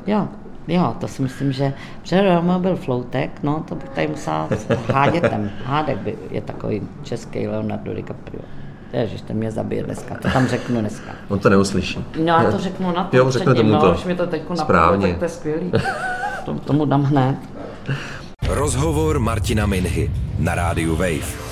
[0.08, 0.28] jo,
[0.68, 4.48] jo, to si myslím, že před Romeo byl floutek, no to bych tady musela
[4.94, 5.52] hádětem.
[5.65, 8.42] Hádek by je takový český Leonardo DiCaprio.
[8.94, 11.12] Ježiš, ten mě zabije dneska, to tam řeknu dneska.
[11.28, 12.06] On to neuslyší.
[12.18, 13.18] No, já to řeknu na to.
[13.18, 13.92] Jo, řekne tomu no, to.
[13.92, 15.08] už mi to teď Správně.
[15.08, 15.72] tak to je skvělý.
[16.46, 17.36] To, tomu dám hned.
[18.48, 21.49] Rozhovor Martina Minhy na rádiu Wave.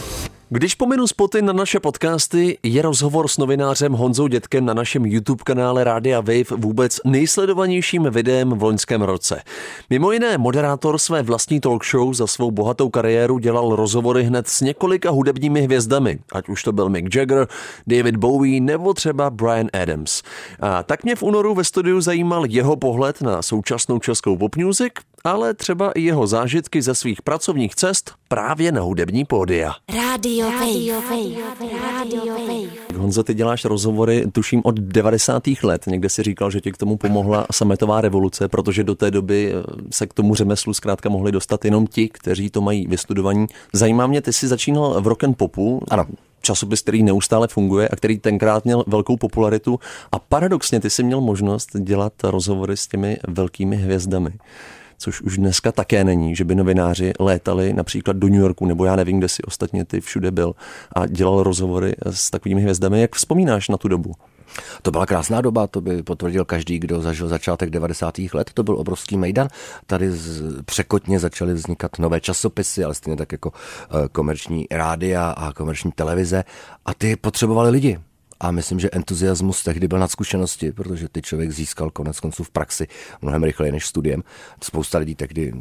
[0.50, 5.44] Když pominu spoty na naše podcasty, je rozhovor s novinářem Honzou Dětkem na našem YouTube
[5.44, 9.42] kanále Rádia Wave vůbec nejsledovanějším videem v loňském roce.
[9.90, 14.62] Mimo jiné, moderátor své vlastní talk show za svou bohatou kariéru dělal rozhovory hned s
[14.62, 17.48] několika hudebními hvězdami, ať už to byl Mick Jagger,
[17.88, 20.24] David Bowie nebo třeba Brian Adams.
[20.60, 24.94] A tak mě v únoru ve studiu zajímal jeho pohled na současnou českou pop music,
[25.28, 29.74] ale třeba i jeho zážitky ze svých pracovních cest právě na hudební pódia.
[29.96, 31.42] Radio Wave.
[32.00, 32.98] Radio Wave.
[32.98, 35.44] Honzo, ty děláš rozhovory, tuším, od 90.
[35.64, 35.88] let.
[35.88, 39.64] Někde si říkal, že ti k tomu pomohla sametová revoluce, protože do té doby eh,
[39.92, 43.48] se k tomu řemeslu zkrátka mohli dostat jenom ti, kteří to mají vystudovaní.
[43.74, 45.82] Zajímá mě, ty jsi začínal v rock and popu.
[45.90, 46.06] Ano
[46.42, 49.80] časopis, který neustále funguje a který tenkrát měl velkou popularitu
[50.12, 54.32] a paradoxně ty jsi měl možnost dělat rozhovory s těmi velkými hvězdami
[54.98, 58.96] což už dneska také není, že by novináři létali například do New Yorku, nebo já
[58.96, 60.54] nevím, kde si ostatně ty všude byl
[60.96, 63.02] a dělal rozhovory s takovými hvězdami.
[63.02, 64.14] Jak vzpomínáš na tu dobu?
[64.82, 68.20] To byla krásná doba, to by potvrdil každý, kdo zažil začátek 90.
[68.34, 68.52] let.
[68.54, 69.48] To byl obrovský mejdan.
[69.86, 75.54] Tady z, překotně začaly vznikat nové časopisy, ale stejně tak jako eh, komerční rádia a
[75.54, 76.44] komerční televize.
[76.86, 78.00] A ty potřebovali lidi.
[78.40, 82.50] A myslím, že entuziasmus tehdy byl nad zkušenosti, protože ty člověk získal konec konců v
[82.50, 82.88] praxi
[83.22, 84.24] mnohem rychleji než studiem.
[84.64, 85.54] Spousta lidí tehdy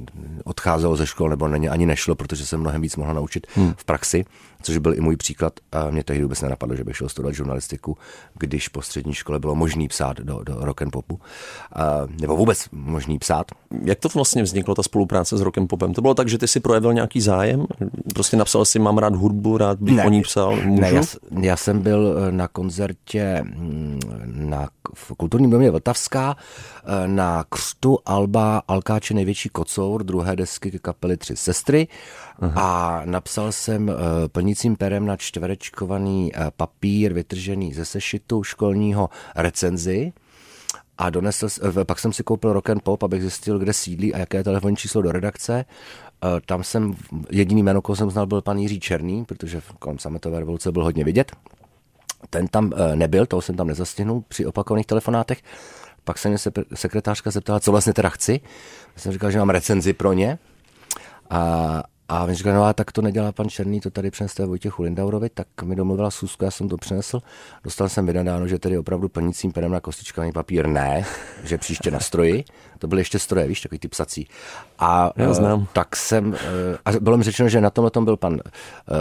[0.45, 3.75] odcházelo ze škol nebo na ně ani nešlo, protože se mnohem víc mohla naučit hmm.
[3.77, 4.25] v praxi
[4.67, 5.53] což byl i můj příklad.
[5.73, 7.99] A mě tehdy vůbec nenapadlo, že bych šel studovat žurnalistiku,
[8.39, 11.21] když po střední škole bylo možný psát do, do rock and popu,
[11.73, 13.47] a, nebo vůbec možný psát.
[13.85, 15.95] Jak to vlastně vzniklo, ta spolupráce s rock and popem?
[15.95, 17.67] To bylo tak, že ty si projevil nějaký zájem?
[18.15, 20.81] Prostě napsal si, mám rád hudbu, rád bych ne, o ní psal, můžu?
[20.81, 21.03] Ne, já,
[21.41, 27.99] já jsem byl eh, na koncertě mm, na, v kulturním domě Vltavská eh, na křtu
[28.07, 31.89] Alba Alkáče největší kocour, druhé desky kapely Tři sestry
[32.41, 32.63] Aha.
[32.63, 33.95] a napsal jsem uh,
[34.57, 40.13] plnícím perem na čtverečkovaný uh, papír vytržený ze sešitu školního recenzi
[40.99, 41.49] a donesl,
[41.85, 44.77] pak jsem si koupil rock and pop, abych zjistil, kde sídlí a jaké je telefonní
[44.77, 45.65] číslo do redakce.
[46.25, 46.95] Uh, tam jsem,
[47.31, 50.85] jediný jméno, koho jsem znal, byl pan Jiří Černý, protože v kolem sametové revoluce byl
[50.85, 51.33] hodně vidět.
[52.31, 55.43] Ten tam uh, nebyl, toho jsem tam nezastihnul při opakovaných telefonátech.
[56.05, 56.39] Pak se mě
[56.75, 58.41] sekretářka zeptala, co vlastně teda chci.
[58.95, 60.39] Já jsem říkal, že mám recenzi pro ně.
[61.31, 64.83] A, a oni říkali, no a tak to nedělá pan Černý, to tady přineste Vojtěchu
[64.83, 67.21] Lindaurovi, tak mi domluvila Susku, já jsem to přinesl.
[67.65, 71.05] Dostal jsem vynadáno, že tedy opravdu plnícím perem na kostičkovaný papír ne,
[71.45, 72.45] že příště na stroji.
[72.79, 74.29] To byly ještě stroje, víš, takový ty psací.
[74.79, 75.61] A já znám.
[75.61, 76.35] Uh, tak jsem, uh,
[76.85, 78.39] a bylo mi řečeno, že na tomhle tom byl pan uh,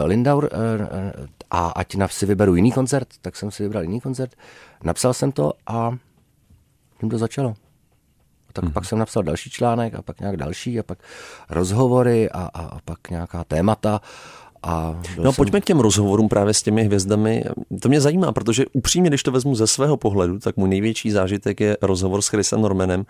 [0.05, 0.49] Lindaur
[1.51, 4.35] a ať na si vyberu jiný koncert, tak jsem si vybral jiný koncert.
[4.83, 5.97] Napsal jsem to a
[6.99, 7.55] tím to začalo.
[8.55, 8.73] Tak hmm.
[8.73, 10.97] pak jsem napsal další článek a pak nějak další a pak
[11.49, 14.01] rozhovory a, a, a pak nějaká témata.
[14.63, 15.35] A no jsem...
[15.35, 17.43] pojďme k těm rozhovorům právě s těmi hvězdami.
[17.81, 21.61] To mě zajímá, protože upřímně, když to vezmu ze svého pohledu, tak můj největší zážitek
[21.61, 23.05] je rozhovor s Chrisem Normanem,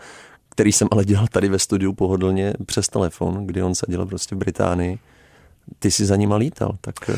[0.50, 4.38] který jsem ale dělal tady ve studiu pohodlně přes telefon, kdy on seděl prostě v
[4.38, 5.00] Británii.
[5.80, 6.96] Ty jsi za nima lítal, tak...
[7.10, 7.16] eh,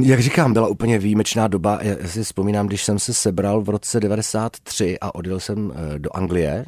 [0.00, 1.78] Jak říkám, byla úplně výjimečná doba.
[1.82, 6.16] Já si vzpomínám, když jsem se sebral v roce 93 a odjel jsem eh, do
[6.16, 6.64] Anglie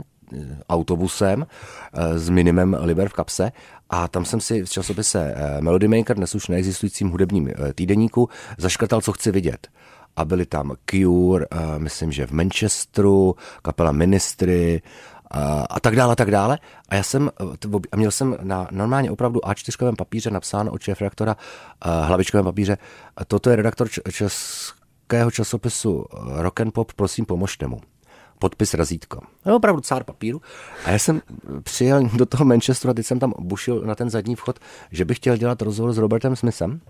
[0.69, 3.53] autobusem eh, s minimem liber v kapse
[3.91, 8.29] a tam jsem si v časopise eh, Melody Maker, dnes už neexistujícím hudebním eh, týdeníku,
[8.59, 9.69] zaškrtal, co chci vidět.
[10.17, 14.83] A byli tam Cure, eh, myslím, že v Manchesteru, kapela Ministry
[15.31, 16.59] a, a tak dále, a tak dále.
[16.89, 21.01] A já jsem, eh, a měl jsem na normálně opravdu A4 papíře napsáno od šéf
[21.01, 21.37] redaktora
[21.85, 22.79] eh, hlavičkovém papíře,
[23.27, 27.81] toto je redaktor českého časopisu eh, Rock and Pop, prosím pomožte mu
[28.39, 29.21] podpis razítko.
[29.47, 30.43] Je opravdu cár papíru.
[30.85, 31.23] A já jsem
[31.63, 34.59] přijel do toho Manchesteru a teď jsem tam bušil na ten zadní vchod,
[34.91, 36.81] že bych chtěl dělat rozhovor s Robertem Smithem.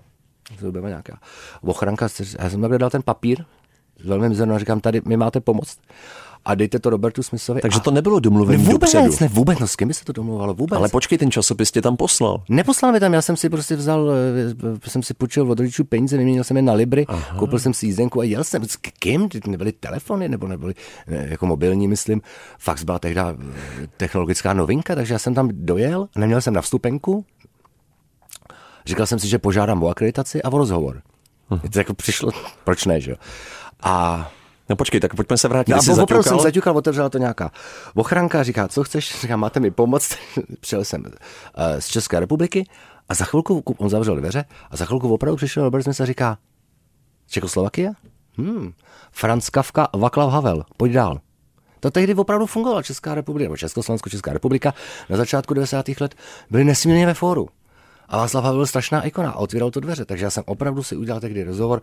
[0.61, 1.19] To byla nějaká
[1.61, 2.07] ochranka.
[2.39, 3.45] A já jsem takhle dal ten papír,
[4.05, 5.79] velmi mizerno a říkám, tady mi máte pomoct.
[6.45, 7.61] A dejte to Robertu Smithovi.
[7.61, 7.81] Takže a...
[7.81, 9.17] to nebylo domluvené vůbec, dopředu.
[9.21, 10.77] ne, vůbec, no s kým by se to domluvalo, vůbec.
[10.79, 12.43] Ale počkej, ten časopis tě tam poslal.
[12.49, 14.11] Neposlal mi tam, já jsem si prostě vzal,
[14.85, 17.39] eh, jsem si půjčil od rodičů peníze, vyměnil jsem je na Libry, Aha.
[17.39, 18.65] koupil jsem si jízdenku a jel jsem.
[18.65, 19.29] S kým?
[19.29, 20.75] Ty Nebyly telefony, nebo nebyly
[21.07, 22.21] ne, jako mobilní, myslím.
[22.59, 23.35] Fax byla tehdy eh,
[23.97, 27.25] technologická novinka, takže já jsem tam dojel, neměl jsem na vstupenku.
[28.87, 31.03] Říkal jsem si, že požádám o akreditaci a o rozhovor.
[31.63, 32.31] Mě to jako přišlo,
[32.65, 33.17] proč ne, že jo?
[33.83, 34.31] A
[34.69, 35.73] No počkej, tak pojďme se vrátit.
[35.73, 36.77] No a opravdu jsem zaťukal?
[36.77, 37.51] otevřela to nějaká
[37.95, 40.17] ochranka, říká, co chceš, říká, máte mi pomoct,
[40.61, 41.11] přijel jsem uh,
[41.79, 42.65] z České republiky
[43.09, 46.39] a za chvilku, on zavřel dveře a za chvilku opravdu přišel Robert Smith a říká,
[47.29, 47.93] Čekoslovakie?
[48.37, 48.73] Hmm,
[49.11, 51.21] Franz Kafka, Václav Havel, pojď dál.
[51.81, 54.75] To tehdy opravdu fungovalo, Česká republika, nebo Československo, Česká republika,
[55.09, 55.87] na začátku 90.
[56.01, 56.15] let
[56.51, 57.49] byli nesmírně ve fóru.
[58.09, 60.97] A Václav Havel byl strašná ikona a otvíral to dveře, takže já jsem opravdu si
[60.97, 61.83] udělal tehdy rozhovor,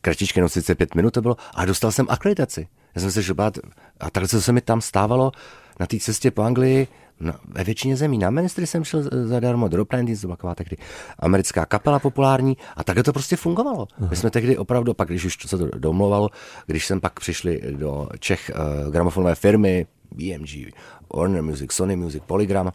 [0.00, 2.68] kratičky, no sice pět minut to bylo, a dostal jsem akreditaci.
[2.94, 3.58] Já jsem se šel bát,
[4.00, 5.32] a takhle co se mi tam stávalo
[5.80, 6.88] na té cestě po Anglii,
[7.20, 8.18] no, ve většině zemí.
[8.18, 10.76] Na ministry jsem šel zadarmo, do Roprendins, to byla tehdy
[11.18, 13.88] americká kapela populární a takhle to prostě fungovalo.
[14.10, 16.30] My jsme tehdy opravdu, pak když už se to domluvalo,
[16.66, 18.50] když jsem pak přišli do Čech
[18.84, 20.72] uh, gramofonové firmy, BMG,
[21.14, 22.72] Warner Music, Sony Music, Polygram,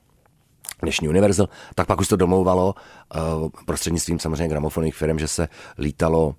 [0.81, 2.75] dnešní Universal, tak pak už to domlouvalo
[3.15, 6.35] uh, prostřednictvím samozřejmě gramofonních firm, že se lítalo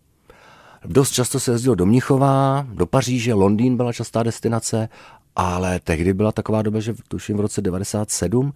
[0.85, 4.89] Dost často se jezdilo do Mnichova, do Paříže, Londýn byla častá destinace,
[5.37, 8.53] ale tehdy byla taková doba, že tuším v roce 97 uh,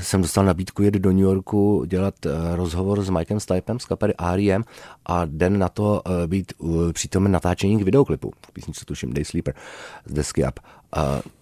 [0.00, 4.14] jsem dostal nabídku jet do New Yorku dělat uh, rozhovor s Mikem Stipem z kapely
[4.18, 4.64] R.E.M.
[5.06, 6.52] a den na to uh, být
[6.92, 8.32] přítomen natáčení k videoklipu.
[8.52, 9.54] Písničku tuším Day Sleeper
[10.06, 10.60] z desky Up.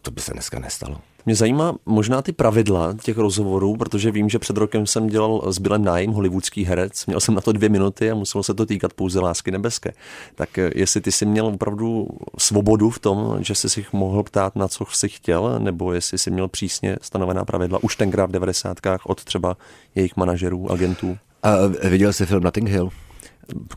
[0.03, 1.12] To by se dneska nestalo.
[1.27, 5.59] Mě zajímá možná ty pravidla těch rozhovorů, protože vím, že před rokem jsem dělal s
[5.59, 7.07] Bilem Nájem, hollywoodský herec.
[7.07, 9.93] Měl jsem na to dvě minuty a muselo se to týkat pouze lásky nebeské.
[10.35, 12.09] Tak eh, jestli ty jsi měl opravdu
[12.39, 16.31] svobodu v tom, že jsi si mohl ptát, na co jsi chtěl, nebo jestli jsi
[16.31, 19.57] měl přísně stanovená pravidla už tenkrát v devadesátkách od třeba
[19.95, 21.19] jejich manažerů, agentů?
[21.43, 21.57] A
[21.89, 22.91] viděl jsi film Nothing Hill?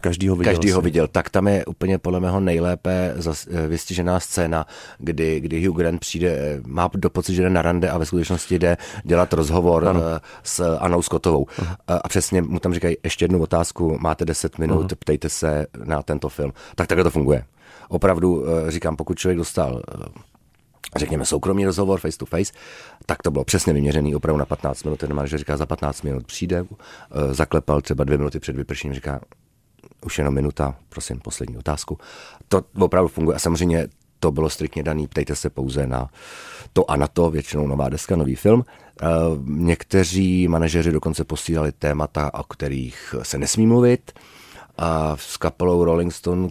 [0.01, 0.53] Každý ho viděl.
[0.53, 1.07] Každý ho viděl.
[1.07, 4.65] Tak tam je úplně podle mého nejlépe eh, vystižená scéna,
[4.97, 8.05] kdy, kdy Hugh Grant přijde, eh, má do pocit, že jde na rande a ve
[8.05, 10.01] skutečnosti jde dělat rozhovor ano.
[10.43, 11.43] s Anou Scottovou.
[11.43, 11.75] Uh-huh.
[11.87, 14.95] A přesně mu tam říkají ještě jednu otázku, máte 10 minut, uh-huh.
[14.95, 16.53] ptejte se na tento film.
[16.75, 17.45] Tak takhle to funguje.
[17.89, 19.81] Opravdu eh, říkám, pokud člověk dostal
[20.97, 22.53] řekněme soukromý rozhovor face to face,
[23.05, 24.99] tak to bylo přesně vyměřený opravdu na 15 minut.
[24.99, 26.65] Ten manažer říká, za 15 minut přijde,
[27.31, 29.19] zaklepal třeba dvě minuty před vypršením, říká,
[30.05, 31.97] už jenom minuta, prosím, poslední otázku.
[32.47, 33.87] To opravdu funguje a samozřejmě
[34.19, 36.09] to bylo striktně daný, ptejte se pouze na
[36.73, 38.65] to a na to, většinou nová deska, nový film.
[39.45, 44.11] Někteří manažeři dokonce posílali témata, o kterých se nesmí mluvit.
[44.77, 46.49] A s kapelou Rolling Stone,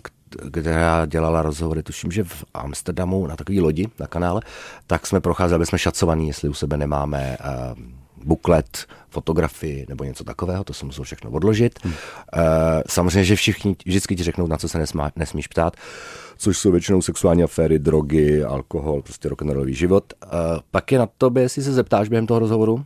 [0.52, 4.40] která dělala rozhovory, tuším, že v Amsterdamu na takové lodi na kanále,
[4.86, 7.82] tak jsme procházeli, jsme šacovaní, jestli u sebe nemáme uh,
[8.24, 11.78] buklet, fotografii nebo něco takového, to se muselo všechno odložit.
[11.82, 11.92] Hmm.
[11.92, 12.40] Uh,
[12.86, 15.76] samozřejmě, že všichni vždycky ti řeknou, na co se nesmá, nesmíš ptát,
[16.36, 20.12] což jsou většinou sexuální aféry, drogy, alkohol, prostě rock'n'rollový život.
[20.24, 20.30] Uh,
[20.70, 22.82] pak je na tobě, jestli se zeptáš během toho rozhovoru, uh,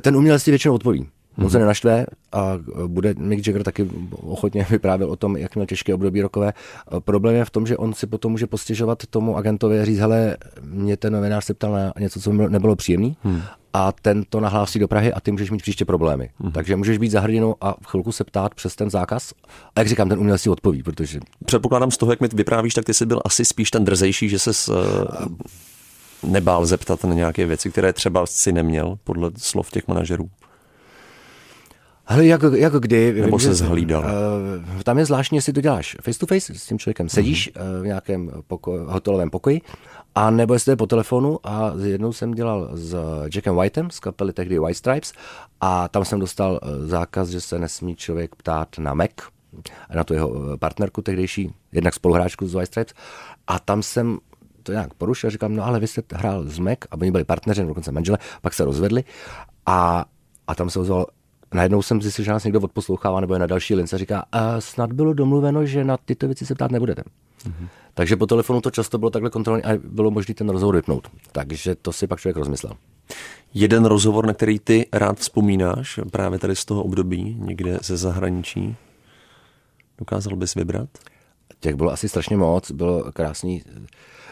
[0.00, 1.08] ten umělec ti většinou odpoví.
[1.38, 2.52] On se nenaštve a
[2.86, 6.52] bude Mick Jagger taky ochotně vyprávěl o tom, jak měl těžké období rokové.
[6.98, 10.36] Problém je v tom, že on si potom může postěžovat tomu agentovi a říct, hele,
[10.62, 13.14] mě ten novinář se ptal na něco, co nebylo příjemné.
[13.22, 13.42] Hmm
[13.76, 16.30] a ten to nahlásí do Prahy a ty můžeš mít příště problémy.
[16.38, 16.52] Mm.
[16.52, 19.32] Takže můžeš být za hrdinou a v chvilku se ptát přes ten zákaz.
[19.74, 21.20] A jak říkám, ten umělec si odpoví, protože...
[21.44, 24.38] Předpokládám z toho, jak mi vyprávíš, tak ty jsi byl asi spíš ten drzejší, že
[24.38, 24.50] se...
[24.50, 24.70] Uh...
[26.22, 30.30] nebál zeptat na nějaké věci, které třeba si neměl, podle slov těch manažerů?
[32.08, 33.12] Hele, jako, jako kdy.
[33.20, 34.02] Nebo se zhlídal?
[34.02, 37.08] Uh, tam je zvláštní, jestli to děláš face to face s tím člověkem.
[37.08, 37.76] Sedíš mm-hmm.
[37.76, 39.60] uh, v nějakém poko- hotelovém pokoji,
[40.16, 42.96] a nebo jestli to je po telefonu a jednou jsem dělal s
[43.34, 45.12] Jackem Whiteem z kapely tehdy White Stripes
[45.60, 49.10] a tam jsem dostal eh, zákaz, že se nesmí člověk ptát na Mac,
[49.94, 52.94] na tu jeho partnerku tehdejší, jednak spoluhráčku z White Stripes
[53.46, 54.18] a tam jsem
[54.62, 57.64] to nějak porušil, říkám, no ale vy jste hrál s Mac a oni byli partneři,
[57.64, 59.04] dokonce manžele, pak se rozvedli
[59.66, 60.04] a,
[60.46, 61.06] a tam se ozval
[61.54, 64.60] najednou jsem zjistil, že nás někdo odposlouchává nebo je na další lince a říká, a
[64.60, 67.02] snad bylo domluveno, že na tyto věci se ptát nebudete.
[67.02, 67.68] Mm-hmm.
[67.94, 71.08] Takže po telefonu to často bylo takhle kontrolní a bylo možné ten rozhovor vypnout.
[71.32, 72.72] Takže to si pak člověk rozmyslel.
[73.54, 78.76] Jeden rozhovor, na který ty rád vzpomínáš, právě tady z toho období, někde ze zahraničí,
[79.98, 80.88] dokázal bys vybrat?
[81.60, 83.62] Těch bylo asi strašně moc, bylo krásný.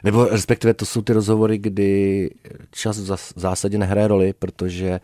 [0.04, 2.30] Nebo respektive to jsou ty rozhovory, kdy
[2.70, 5.00] čas v zásadě nehraje roli, protože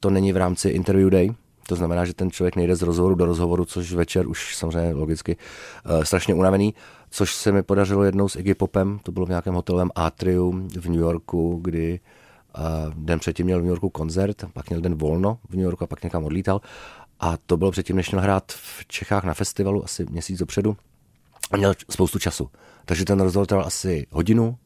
[0.00, 1.30] to není v rámci interview day,
[1.70, 5.36] to znamená, že ten člověk nejde z rozhovoru do rozhovoru, což večer už samozřejmě logicky
[5.36, 6.74] uh, strašně unavený,
[7.10, 10.86] což se mi podařilo jednou s Iggy Popem, to bylo v nějakém hotelovém atrium v
[10.88, 12.00] New Yorku, kdy
[12.58, 15.84] uh, den předtím měl v New Yorku koncert, pak měl den volno v New Yorku
[15.84, 16.60] a pak někam odlítal.
[17.20, 20.76] A to bylo předtím, než měl hrát v Čechách na festivalu asi měsíc dopředu.
[21.52, 22.50] A měl spoustu času.
[22.84, 24.58] Takže ten rozhovor trval asi hodinu,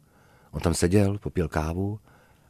[0.51, 1.99] on tam seděl, popil kávu,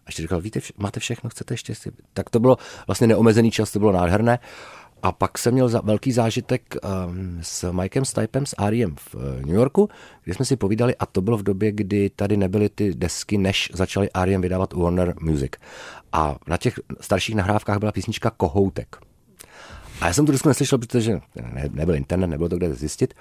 [0.06, 1.90] a ještě říkal, víte, máte všechno, chcete ještě si...
[2.12, 4.38] Tak to bylo vlastně neomezený čas, to bylo nádherné.
[5.02, 9.22] A pak jsem měl za, velký zážitek um, s Mikem Stipem, s Ariem v uh,
[9.22, 9.88] New Yorku,
[10.24, 13.70] kde jsme si povídali a to bylo v době, kdy tady nebyly ty desky, než
[13.74, 15.52] začali Ariem vydávat Warner Music.
[16.12, 18.96] A na těch starších nahrávkách byla písnička Kohoutek.
[20.00, 21.20] A já jsem tu disku neslyšel, protože
[21.52, 23.14] ne, nebyl internet, nebylo to kde zjistit.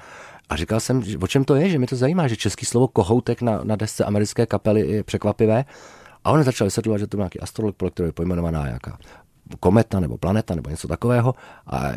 [0.49, 2.87] A říkal jsem, že, o čem to je, že mi to zajímá, že český slovo
[2.87, 5.65] kohoutek na, na desce americké kapely je překvapivé.
[6.23, 8.97] A on začal vysvětlovat, že to byl nějaký astrolog, podle kterého je pojmenovaná nějaká
[9.59, 11.35] kometa nebo planeta nebo něco takového.
[11.67, 11.91] A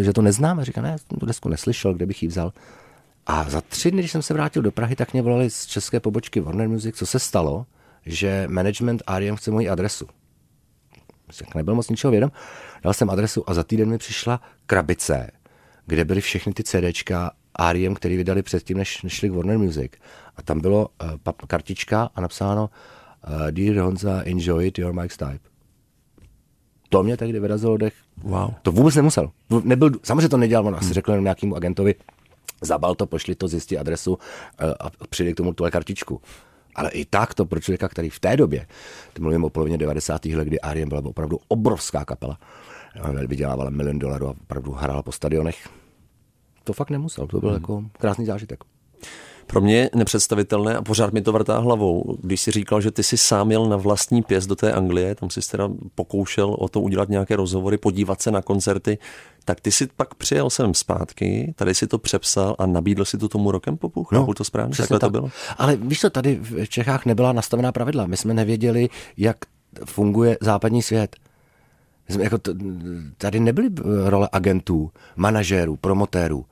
[0.00, 2.52] že to neznáme, říká, ne, tu desku neslyšel, kde bych ji vzal.
[3.26, 6.00] A za tři dny, když jsem se vrátil do Prahy, tak mě volali z české
[6.00, 7.66] pobočky Warner Music, co se stalo,
[8.06, 9.36] že management R.E.M.
[9.36, 10.06] chce moji adresu.
[11.38, 12.30] Tak nebyl moc ničeho vědom.
[12.82, 15.30] Dal jsem adresu a za týden mi přišla krabice,
[15.86, 19.92] kde byly všechny ty CDčka R.E.M., které vydali předtím, než, než šli k Warner Music.
[20.36, 22.70] A tam bylo uh, kartička a napsáno
[23.26, 25.40] uh, Dear Honza, enjoy it, your Mike's type.
[26.88, 27.94] To mě tehdy vyrazilo dech.
[28.22, 28.50] Wow.
[28.62, 29.30] To vůbec nemusel.
[29.64, 30.94] Nebyl, samozřejmě to nedělal, on asi hmm.
[30.94, 31.94] řekl jenom nějakému agentovi,
[32.62, 34.18] zabal to, pošli to, zjistí adresu uh,
[34.80, 36.20] a přijde k tomu tuhle kartičku.
[36.74, 38.66] Ale i tak to pro člověka, který v té době,
[39.12, 40.24] to mluvím o polovině 90.
[40.24, 42.38] let, kdy Ariem byla opravdu obrovská kapela,
[43.26, 45.68] vydělávala milion dolarů a opravdu hrála po stadionech,
[46.66, 47.26] to fakt nemusel.
[47.26, 47.56] To byl hmm.
[47.56, 48.64] jako krásný zážitek.
[49.46, 53.02] Pro mě je nepředstavitelné a pořád mi to vrtá hlavou, když si říkal, že ty
[53.02, 56.80] si sám jel na vlastní pěst do té Anglie, tam si teda pokoušel o to
[56.80, 58.98] udělat nějaké rozhovory, podívat se na koncerty,
[59.44, 63.28] tak ty si pak přijel sem zpátky, tady si to přepsal a nabídl si to
[63.28, 64.06] tomu rokem popu?
[64.12, 64.76] No, to správně?
[64.76, 65.06] Takhle tak.
[65.06, 65.30] to bylo?
[65.58, 68.06] Ale víš co, tady v Čechách nebyla nastavená pravidla.
[68.06, 69.36] My jsme nevěděli, jak
[69.84, 71.16] funguje západní svět.
[72.18, 72.38] Jako
[73.18, 73.68] tady nebyly
[74.04, 76.44] role agentů, manažérů, promotérů.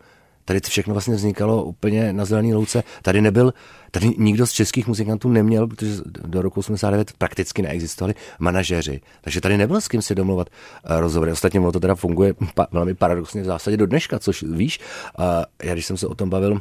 [0.45, 2.83] Tady všechno vlastně vznikalo úplně na zelený louce.
[3.03, 3.55] Tady nebyl,
[3.91, 9.01] tady nikdo z českých muzikantů neměl, protože do roku 89 prakticky neexistovali manažeři.
[9.21, 10.49] Takže tady nebyl s kým si domluvat
[10.91, 11.33] uh, rozhovory.
[11.33, 12.35] Ostatně ono to teda funguje
[12.73, 14.81] velmi paradoxně v zásadě do dneška, což víš.
[15.19, 15.25] Uh,
[15.63, 16.61] já když jsem se o tom bavil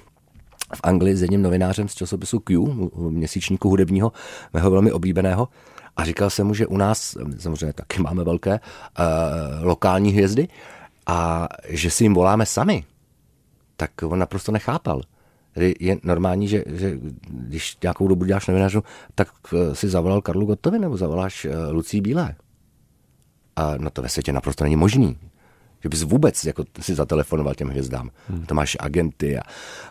[0.76, 2.60] v Anglii s jedním novinářem z časopisu Q,
[2.96, 4.12] měsíčníku hudebního,
[4.54, 5.48] mého velmi oblíbeného,
[5.98, 10.48] a říkal jsem mu, že u nás, samozřejmě taky máme velké uh, lokální hvězdy,
[11.08, 12.84] a že si jim voláme sami
[13.84, 15.02] tak on naprosto nechápal.
[15.54, 18.84] Tedy je normální, že, že když nějakou dobu děláš novinářů,
[19.15, 22.36] tak eh, si zavolal Karlu Gotovi nebo zavoláš eh, Lucí Bílé.
[23.56, 25.17] A no to ve světě naprosto není možný.
[25.84, 28.10] Že bys vůbec jako si zatelefonoval těm hvězdám.
[28.30, 28.46] Hmm.
[28.46, 29.41] To máš agenty a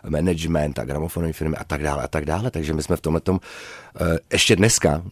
[0.09, 2.51] management a gramofonové firmy a tak dále a tak dále.
[2.51, 5.03] Takže my jsme v tomhle tom uh, ještě dneska,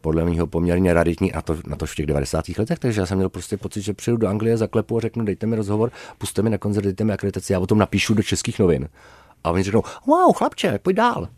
[0.00, 2.48] podle mého poměrně raditní, a to, na to v těch 90.
[2.58, 5.46] letech, takže já jsem měl prostě pocit, že přijdu do Anglie, zaklepu a řeknu, dejte
[5.46, 8.58] mi rozhovor, puste mi na koncert, dejte mi akreditaci, já o tom napíšu do českých
[8.58, 8.88] novin.
[9.44, 11.28] A oni řeknou, wow, chlapče, pojď dál.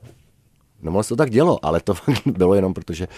[0.83, 1.95] No moc to tak dělo, ale to
[2.27, 3.09] bylo jenom protože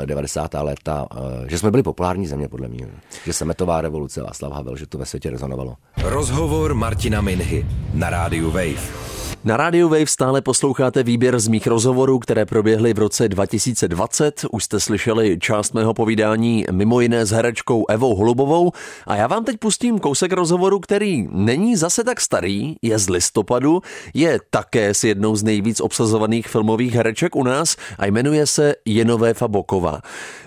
[0.00, 0.54] uh, 90.
[0.54, 2.88] léta, uh, že jsme byli populární země podle mě,
[3.24, 5.76] že sametová revoluce Václav Havel, že to ve světě rezonovalo.
[6.02, 9.05] Rozhovor Martina Minhy na rádiu Wave.
[9.46, 14.44] Na Radio Wave stále posloucháte výběr z mých rozhovorů, které proběhly v roce 2020.
[14.50, 18.72] Už jste slyšeli část mého povídání mimo jiné s herečkou Evou Holubovou
[19.06, 23.82] a já vám teď pustím kousek rozhovoru, který není zase tak starý, je z listopadu,
[24.14, 29.48] je také s jednou z nejvíc obsazovaných filmových hereček u nás a jmenuje se Jenovéfa
[29.48, 30.00] Boková.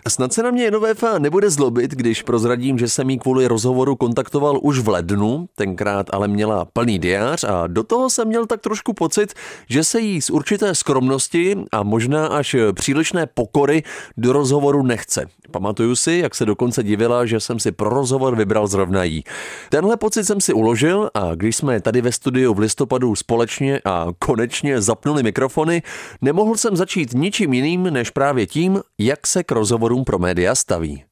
[0.07, 4.59] Snad se na mě Jenovéfa nebude zlobit, když prozradím, že jsem jí kvůli rozhovoru kontaktoval
[4.61, 8.88] už v lednu, tenkrát ale měla plný diář a do toho jsem měl tak trošku
[8.93, 9.33] pocit,
[9.69, 13.83] že se jí z určité skromnosti a možná až přílišné pokory
[14.17, 15.25] do rozhovoru nechce.
[15.51, 19.23] Pamatuju si, jak se dokonce divila, že jsem si pro rozhovor vybral zrovna jí.
[19.69, 24.07] Tenhle pocit jsem si uložil a když jsme tady ve studiu v listopadu společně a
[24.19, 25.81] konečně zapnuli mikrofony,
[26.21, 31.03] nemohl jsem začít ničím jiným než právě tím, jak se k rozhovorům pro média staví.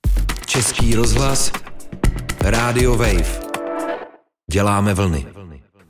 [0.46, 1.52] Český rozhlas,
[2.42, 3.40] Radio Wave.
[4.52, 5.26] Děláme vlny.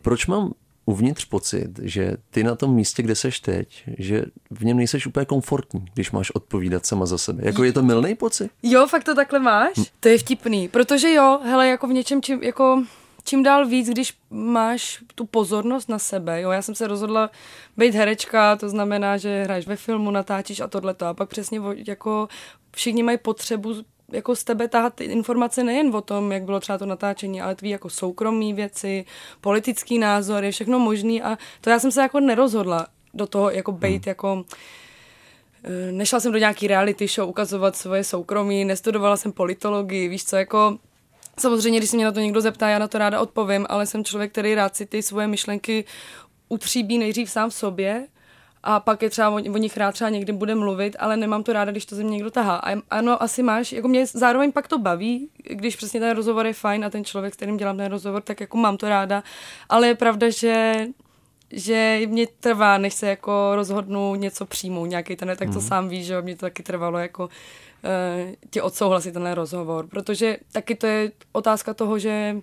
[0.02, 0.52] Proč mám
[0.88, 5.26] uvnitř pocit, že ty na tom místě, kde seš teď, že v něm nejseš úplně
[5.26, 7.44] komfortní, když máš odpovídat sama za sebe.
[7.46, 8.52] Jako je to milný pocit?
[8.64, 9.74] Jo, fakt to takhle máš?
[10.00, 12.84] To je vtipný, protože jo, hele, jako v něčem, čím, jako
[13.24, 17.30] čím dál víc, když máš tu pozornost na sebe, jo, já jsem se rozhodla
[17.78, 22.28] být herečka, to znamená, že hraješ ve filmu, natáčíš a tohleto a pak přesně jako
[22.72, 23.76] všichni mají potřebu
[24.12, 27.70] jako z tebe tahat informace nejen o tom, jak bylo třeba to natáčení, ale tvý
[27.70, 29.05] jako soukromí věci,
[29.41, 33.72] politický názor, je všechno možný a to já jsem se jako nerozhodla do toho jako
[33.72, 34.10] bejt hmm.
[34.10, 34.45] jako
[35.64, 40.36] eh, nešla jsem do nějaký reality show ukazovat svoje soukromí, nestudovala jsem politologii, víš co,
[40.36, 40.78] jako
[41.39, 44.03] Samozřejmě, když se mě na to někdo zeptá, já na to ráda odpovím, ale jsem
[44.03, 45.86] člověk, který rád si ty svoje myšlenky
[46.49, 48.08] utříbí nejdřív sám v sobě
[48.70, 51.53] a pak je třeba o, o nich rád třeba někdy bude mluvit, ale nemám to
[51.53, 52.55] ráda, když to ze mě někdo tahá.
[52.55, 56.53] A ano, asi máš, jako mě zároveň pak to baví, když přesně ten rozhovor je
[56.53, 59.24] fajn a ten člověk, s kterým dělám ten rozhovor, tak jako mám to ráda,
[59.70, 60.86] ale je pravda, že
[61.51, 65.61] že mě trvá, než se jako rozhodnu něco přijmout, nějaký ten, tak to mm.
[65.61, 67.30] sám víš, že mě to taky trvalo jako uh,
[68.49, 72.41] ti odsouhlasit ten rozhovor, protože taky to je otázka toho, že uh,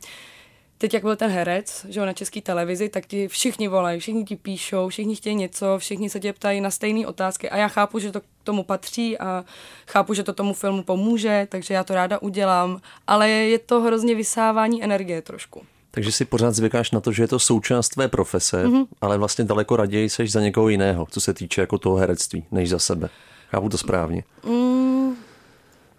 [0.85, 4.25] teď jak byl ten herec, že jo, na české televizi, tak ti všichni volají, všichni
[4.25, 7.99] ti píšou, všichni chtějí něco, všichni se tě ptají na stejné otázky a já chápu,
[7.99, 9.45] že to k tomu patří a
[9.87, 14.15] chápu, že to tomu filmu pomůže, takže já to ráda udělám, ale je to hrozně
[14.15, 15.63] vysávání energie trošku.
[15.91, 18.87] Takže si pořád zvykáš na to, že je to součást tvé profese, mm-hmm.
[19.01, 22.71] ale vlastně daleko raději seš za někoho jiného, co se týče jako toho herectví, než
[22.71, 23.09] za sebe.
[23.51, 24.25] Chápu to správně.
[24.47, 25.17] Mm,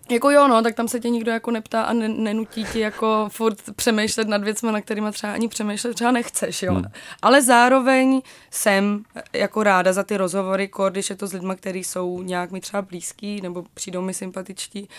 [0.09, 3.29] jako jo, no, tak tam se tě nikdo jako neptá a ne, nenutí ti jako
[3.31, 6.73] furt přemýšlet nad věcmi, na kterými třeba ani přemýšlet třeba nechceš, jo.
[6.73, 6.85] Hmm.
[7.21, 9.03] Ale zároveň jsem
[9.33, 12.81] jako ráda za ty rozhovory, když je to s lidmi, kteří jsou nějak mi třeba
[12.81, 14.89] blízký nebo přijdou mi sympatičtí,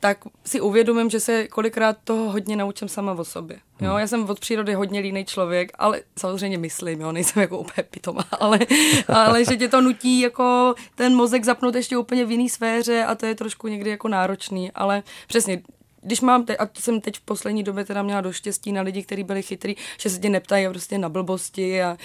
[0.00, 3.56] tak si uvědomím, že se kolikrát toho hodně naučím sama o sobě.
[3.80, 3.98] Jo, hmm.
[3.98, 8.24] já jsem od přírody hodně líný člověk, ale samozřejmě myslím, jo, nejsem jako úplně pitoma,
[8.40, 8.58] ale,
[9.08, 13.14] ale že tě to nutí jako ten mozek zapnout ještě úplně v jiný sféře a
[13.14, 15.62] to je trošku někdy jako náročný, ale přesně,
[16.02, 19.02] když mám, te, a to jsem teď v poslední době teda měla doštěstí na lidi,
[19.02, 21.98] kteří byli chytrý, že se tě neptají prostě na blbosti a uh,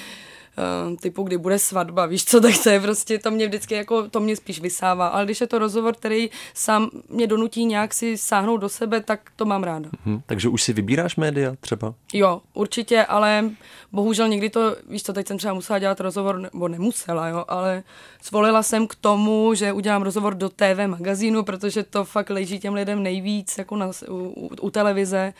[1.01, 4.19] typu, kdy bude svatba, víš co, tak to je prostě, to mě vždycky jako, to
[4.19, 8.57] mě spíš vysává, ale když je to rozhovor, který sám mě donutí nějak si sáhnout
[8.57, 9.89] do sebe, tak to mám ráda.
[10.05, 11.93] Hmm, takže už si vybíráš média třeba?
[12.13, 13.49] Jo, určitě, ale
[13.91, 17.83] bohužel někdy to, víš co, teď jsem třeba musela dělat rozhovor, nebo nemusela, jo, ale
[18.23, 22.73] zvolila jsem k tomu, že udělám rozhovor do TV magazínu, protože to fakt leží těm
[22.73, 25.33] lidem nejvíc, jako na, u, u, u televize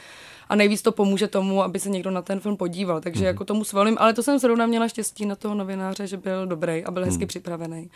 [0.49, 3.01] a nejvíc to pomůže tomu, aby se někdo na ten film podíval.
[3.01, 3.25] Takže mm.
[3.25, 6.83] jako tomu svolím, ale to jsem zrovna měla štěstí na toho novináře, že byl dobrý
[6.85, 7.27] a byl hezky mm.
[7.27, 7.89] připravený.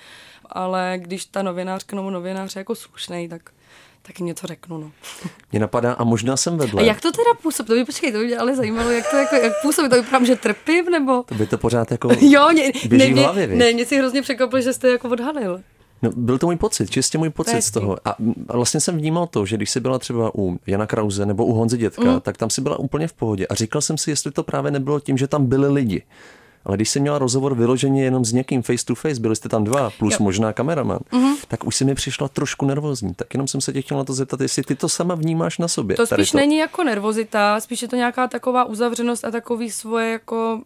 [0.46, 3.52] Ale když ta novinářka nebo novinář je jako slušný, tak
[4.02, 4.92] tak něco řeknu, no.
[5.52, 6.82] Mě napadá, a možná jsem vedle.
[6.82, 7.68] A jak to teda působí?
[7.68, 10.26] To by, počkej, to by mě ale zajímalo, jak to jako, jak působí, to vypadám,
[10.26, 11.24] že trpím, nebo?
[11.24, 14.22] To by to pořád jako jo, mě, běží ne, v hlavě, ne, mě si hrozně
[14.22, 15.64] překvapil, že jste jako odhalil.
[16.02, 17.98] No, byl to můj pocit, čistě můj pocit z toho.
[18.06, 18.16] A,
[18.54, 21.78] vlastně jsem vnímal to, že když jsi byla třeba u Jana Krause nebo u Honzy
[21.78, 22.22] Dětka, mm.
[22.22, 23.48] tak tam si byla úplně v pohodě.
[23.48, 26.04] A říkal jsem si, jestli to právě nebylo tím, že tam byli lidi.
[26.66, 29.64] Ale když jsi měla rozhovor vyloženě jenom s někým face to face, byli jste tam
[29.64, 30.24] dva, plus jo.
[30.24, 31.36] možná kameraman, mm-hmm.
[31.48, 33.14] tak už si mi přišla trošku nervózní.
[33.14, 35.68] Tak jenom jsem se tě chtěla na to zeptat, jestli ty to sama vnímáš na
[35.68, 35.98] sobě.
[35.98, 36.38] To spíš to.
[36.38, 40.62] není jako nervozita, spíš je to nějaká taková uzavřenost a takový svoje jako,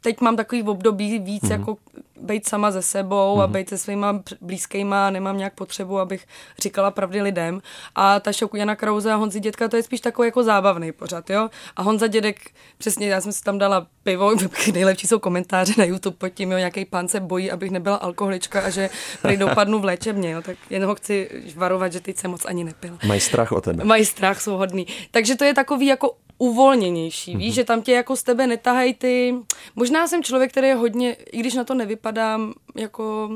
[0.00, 1.52] teď mám takový období víc mm-hmm.
[1.52, 1.76] jako
[2.20, 3.42] být sama ze sebou mm-hmm.
[3.42, 3.52] a mhm.
[3.52, 6.26] být se svýma blízkýma, nemám nějak potřebu, abych
[6.62, 7.62] říkala pravdy lidem.
[7.94, 11.30] A ta šoku Jana Krause a Honzi Dětka, to je spíš takový jako zábavný pořad,
[11.30, 11.48] jo.
[11.76, 14.32] A Honza Dědek, přesně, já jsem si tam dala pivo,
[14.72, 18.60] nejlepší jsou komentáře na YouTube pod tím, jo, nějaký pán se bojí, abych nebyla alkoholička
[18.60, 18.90] a že
[19.22, 20.42] prý dopadnu v léčebně, jo.
[20.42, 22.98] Tak jen ho chci varovat, že teď se moc ani nepila.
[23.06, 23.84] Mají strach o tebe.
[23.84, 24.86] Mají strach, jsou hodný.
[25.10, 29.34] Takže to je takový jako uvolněnější, víš, že tam tě jako z tebe netahají ty,
[29.76, 33.30] možná jsem člověk, který je hodně, i když na to nevypadám jako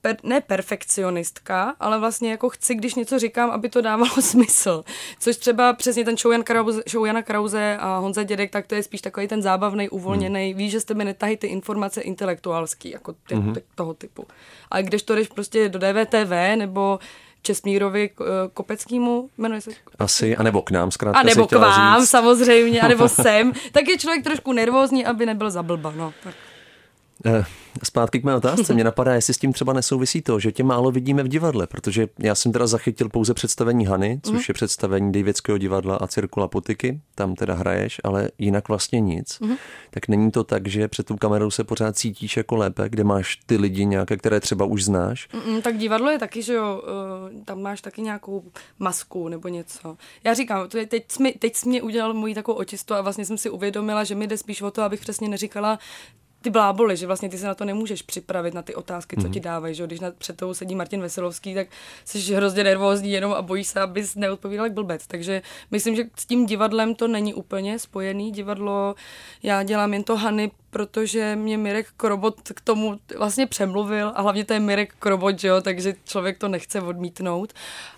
[0.00, 4.84] per, ne perfekcionistka, ale vlastně jako chci, když něco říkám, aby to dávalo smysl.
[5.20, 8.74] Což třeba přesně ten show, Jan Krause, show Jana Krause a Honza Dědek, tak to
[8.74, 10.50] je spíš takový ten zábavný, uvolněný.
[10.50, 10.58] Hmm.
[10.58, 13.54] Víš, že z tebe netahy ty informace intelektuálský, jako ty, hmm.
[13.74, 14.26] toho typu.
[14.70, 16.98] A když to jdeš prostě do DVTV nebo
[17.42, 18.24] Česmírovi eh,
[18.54, 19.70] Kopeckýmu, jmenuje se?
[19.98, 22.10] Asi, anebo k nám zkrátka A nebo k vám říct.
[22.10, 23.52] samozřejmě, anebo sem.
[23.72, 25.92] tak je člověk trošku nervózní, aby nebyl zablba.
[25.96, 26.12] No.
[26.24, 26.34] Tak.
[27.26, 27.44] Eh,
[27.82, 28.74] zpátky k mé otázce.
[28.74, 32.08] Mě napadá, jestli s tím třeba nesouvisí to, že tě málo vidíme v divadle, protože
[32.18, 34.44] já jsem teda zachytil pouze představení Hany, což mm.
[34.48, 39.40] je představení Davidského divadla a Cirkula Potiky, tam teda hraješ, ale jinak vlastně nic.
[39.40, 39.56] Mm.
[39.90, 43.38] Tak není to tak, že před tou kamerou se pořád cítíš jako lépe, kde máš
[43.46, 45.28] ty lidi nějaké, které třeba už znáš?
[45.48, 48.44] Mm, tak divadlo je taky, že jo, uh, tam máš taky nějakou
[48.78, 49.96] masku nebo něco.
[50.24, 53.24] Já říkám, to je, teď, jsi teď jsi mě udělal moji takovou očistu a vlastně
[53.24, 55.78] jsem si uvědomila, že mi jde spíš o to, abych přesně neříkala,
[56.42, 59.32] ty bláboli, že vlastně ty se na to nemůžeš připravit, na ty otázky, co mm.
[59.32, 61.68] ti dávají, že když nad, před tou sedí Martin Veselovský, tak
[62.04, 65.06] jsi hrozně nervózní jenom a bojíš se, abys neodpovídal jak blbec.
[65.06, 68.32] Takže myslím, že s tím divadlem to není úplně spojený.
[68.32, 68.94] Divadlo,
[69.42, 74.44] já dělám jen to Hany, protože mě Mirek Krobot k tomu vlastně přemluvil a hlavně
[74.44, 77.52] to je Mirek Krobot, že jo, takže člověk to nechce odmítnout.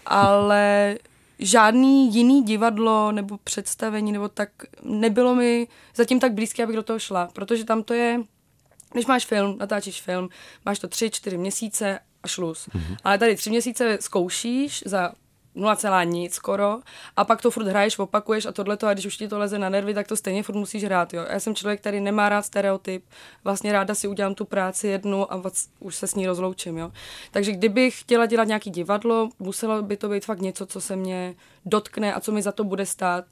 [0.06, 0.96] Ale
[1.40, 4.48] žádný jiný divadlo nebo představení nebo tak
[4.82, 8.20] nebylo mi zatím tak blízké, abych do toho šla, protože tam to je,
[8.92, 10.28] když máš film, natáčíš film,
[10.66, 12.68] máš to tři, čtyři měsíce a šluz.
[12.68, 12.96] Mm-hmm.
[13.04, 15.12] Ale tady tři měsíce zkoušíš za
[15.54, 16.78] 0, nic skoro
[17.16, 19.68] a pak to furt hraješ, opakuješ a tohle a když už ti to leze na
[19.68, 21.14] nervy, tak to stejně furt musíš hrát.
[21.14, 21.26] Jo.
[21.30, 23.04] Já jsem člověk, který nemá rád stereotyp,
[23.44, 25.42] vlastně ráda si udělám tu práci jednu a
[25.78, 26.78] už se s ní rozloučím.
[26.78, 26.92] Jo.
[27.30, 31.34] Takže kdybych chtěla dělat nějaký divadlo, muselo by to být fakt něco, co se mě
[31.66, 33.24] dotkne a co mi za to bude stát,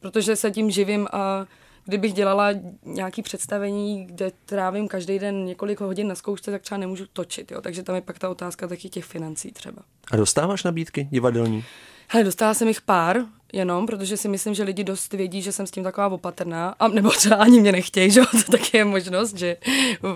[0.00, 1.46] protože se tím živím a
[1.86, 2.48] kdybych dělala
[2.84, 7.50] nějaký představení, kde trávím každý den několik hodin na zkoušce, tak třeba nemůžu točit.
[7.50, 7.60] Jo?
[7.60, 9.82] Takže tam je pak ta otázka taky těch financí třeba.
[10.10, 11.64] A dostáváš nabídky divadelní?
[12.08, 13.16] Hele, dostala jsem jich pár,
[13.52, 16.88] jenom, protože si myslím, že lidi dost vědí, že jsem s tím taková opatrná, a
[16.88, 19.56] nebo třeba ani mě nechtějí, že to taky je možnost, že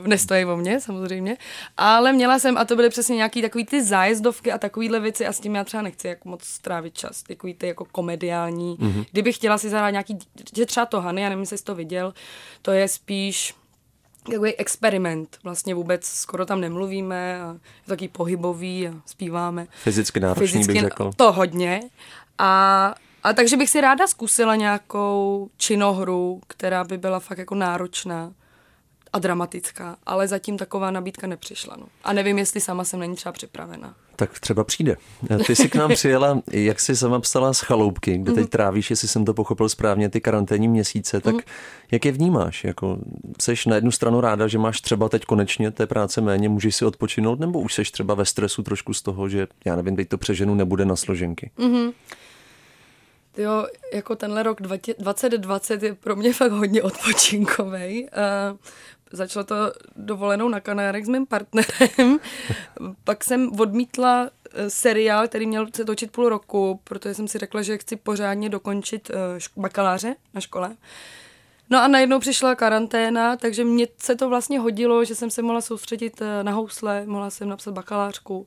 [0.07, 1.37] nestojí o mě, samozřejmě.
[1.77, 5.33] Ale měla jsem, a to byly přesně nějaký takový ty zájezdovky a takovýhle věci a
[5.33, 8.77] s tím já třeba nechci jako moc strávit čas, takový ty jako komediální.
[8.77, 9.07] Mm-hmm.
[9.13, 10.19] Kdybych chtěla si zahrát nějaký,
[10.57, 12.15] že třeba to Hany, já nevím, jestli jsi to viděl,
[12.63, 13.55] to je spíš
[14.31, 15.39] takový experiment.
[15.45, 19.67] Vlastně vůbec skoro tam nemluvíme a je taky pohybový a zpíváme.
[19.83, 21.11] Fyzicky náročný Fyzicky, bych řekl.
[21.17, 21.81] To hodně.
[22.39, 28.33] A, a takže bych si ráda zkusila nějakou činohru, která by byla fakt jako náročná
[29.13, 31.77] a dramatická, ale zatím taková nabídka nepřišla.
[31.79, 31.87] No.
[32.05, 33.95] A nevím, jestli sama jsem není třeba připravena.
[34.17, 34.97] Tak třeba přijde.
[35.47, 38.49] Ty jsi k nám přijela, jak jsi sama psala z chaloupky, kde teď mhm.
[38.49, 41.41] trávíš, jestli jsem to pochopil správně, ty karanténní měsíce, tak mm.
[41.91, 42.65] jak je vnímáš?
[42.65, 42.99] Jako,
[43.41, 46.85] seš na jednu stranu ráda, že máš třeba teď konečně té práce méně, můžeš si
[46.85, 50.19] odpočinout, nebo už seš třeba ve stresu trošku z toho, že já nevím, teď to
[50.19, 51.51] přeženu, nebude na složenky?
[51.59, 51.93] Mm-hmm.
[53.37, 58.09] Jo, jako tenhle rok 2020 je pro mě fakt hodně odpočinkový.
[59.13, 59.55] Začalo to
[59.97, 62.19] dovolenou na Kanárech s mým partnerem.
[63.05, 67.63] Pak jsem odmítla eh, seriál, který měl se točit půl roku, protože jsem si řekla,
[67.63, 70.77] že chci pořádně dokončit eh, bakaláře na škole.
[71.71, 75.61] No a najednou přišla karanténa, takže mně se to vlastně hodilo, že jsem se mohla
[75.61, 78.47] soustředit eh, na housle, mohla jsem napsat bakalářku.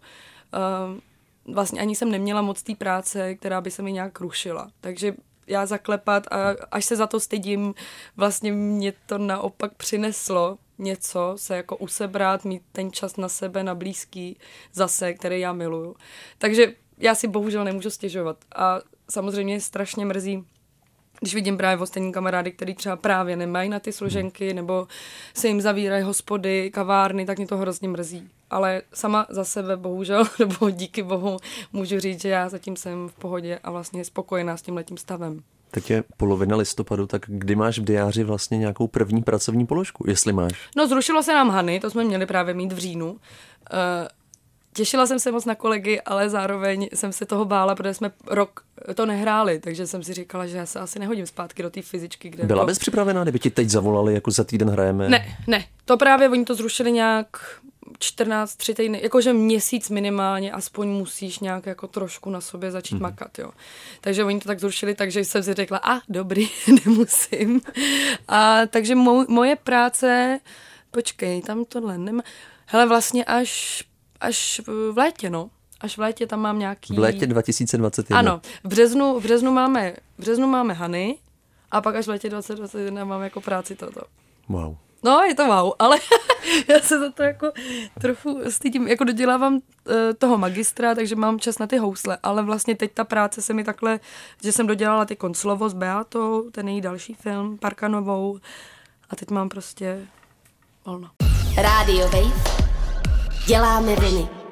[1.45, 4.71] Vlastně ani jsem neměla moc té práce, která by se mi nějak rušila.
[4.81, 5.15] Takže
[5.47, 7.73] já zaklepat a až se za to stydím,
[8.17, 13.75] vlastně mě to naopak přineslo něco, se jako usebrat, mít ten čas na sebe, na
[13.75, 14.37] blízký
[14.73, 15.95] zase, který já miluju.
[16.37, 18.37] Takže já si bohužel nemůžu stěžovat.
[18.55, 18.79] A
[19.09, 20.45] samozřejmě strašně mrzí,
[21.19, 24.87] když vidím právě ostatní kamarády, který třeba právě nemají na ty složenky, nebo
[25.33, 28.29] se jim zavírají hospody, kavárny, tak mě to hrozně mrzí.
[28.53, 31.37] Ale sama za sebe, bohužel, nebo díky bohu,
[31.73, 35.43] můžu říct, že já zatím jsem v pohodě a vlastně spokojená s tím letím stavem.
[35.71, 40.33] Teď je polovina listopadu, tak kdy máš v diáři vlastně nějakou první pracovní položku, jestli
[40.33, 40.51] máš?
[40.77, 43.11] No zrušilo se nám Hany, to jsme měli právě mít v říjnu.
[43.11, 43.17] Uh,
[44.73, 48.63] Těšila jsem se moc na kolegy, ale zároveň jsem se toho bála, protože jsme rok
[48.95, 52.29] to nehráli, takže jsem si říkala, že já se asi nehodím zpátky do té fyzičky.
[52.29, 52.65] Kde Byla to...
[52.65, 55.09] bys připravená, kdyby ti teď zavolali, jako za týden hrajeme?
[55.09, 55.65] Ne, ne.
[55.85, 57.27] To právě oni to zrušili nějak
[57.99, 63.01] 14, 3 týdny, jakože měsíc minimálně, aspoň musíš nějak jako trošku na sobě začít hmm.
[63.01, 63.51] makat, jo.
[64.01, 66.49] Takže oni to tak zrušili, takže jsem si řekla, a dobrý,
[66.85, 67.61] nemusím.
[68.27, 70.39] A takže mou, moje práce,
[70.91, 72.23] počkej, tam tohle nemá,
[72.65, 73.83] hele vlastně až
[74.23, 75.49] až v létě, no.
[75.81, 76.95] Až v létě tam mám nějaký...
[76.95, 78.19] V létě 2021.
[78.19, 81.17] Ano, v březnu, v březnu máme v březnu máme Hany
[81.71, 84.01] a pak až v letě 2021 mám jako práci toto.
[84.49, 84.75] Wow.
[85.03, 85.97] No, je to wow, ale
[86.67, 87.51] já se za to jako
[88.01, 88.87] trochu stydím.
[88.87, 89.61] Jako dodělávám uh,
[90.17, 93.63] toho magistra, takže mám čas na ty housle, ale vlastně teď ta práce se mi
[93.63, 93.99] takhle,
[94.43, 98.39] že jsem dodělala ty konclovo s Beatou, ten její další film, Parkanovou
[99.09, 100.07] a teď mám prostě
[100.85, 101.09] volno.
[101.57, 102.63] Rádio Wave.
[103.47, 104.42] Děláme viny.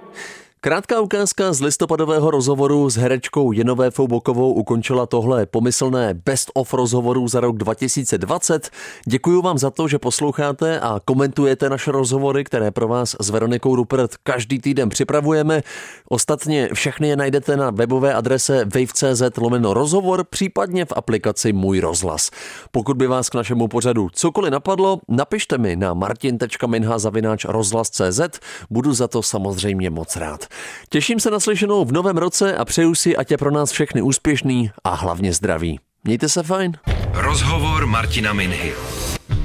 [0.63, 7.27] Krátká ukázka z listopadového rozhovoru s herečkou Jenové Foubokovou ukončila tohle pomyslné best of rozhovorů
[7.27, 8.69] za rok 2020.
[9.05, 13.75] Děkuji vám za to, že posloucháte a komentujete naše rozhovory, které pro vás s Veronikou
[13.75, 15.61] Rupert každý týden připravujeme.
[16.09, 22.29] Ostatně všechny je najdete na webové adrese wave.cz lomeno rozhovor, případně v aplikaci Můj rozhlas.
[22.71, 28.21] Pokud by vás k našemu pořadu cokoliv napadlo, napište mi na martin.minha.rozhlas.cz,
[28.69, 30.50] budu za to samozřejmě moc rád.
[30.89, 34.01] Těším se na slyšenou v novém roce a přeju si, ať je pro nás všechny
[34.01, 35.79] úspěšný a hlavně zdravý.
[36.03, 36.73] Mějte se fajn.
[37.13, 38.73] Rozhovor Martina Minhy.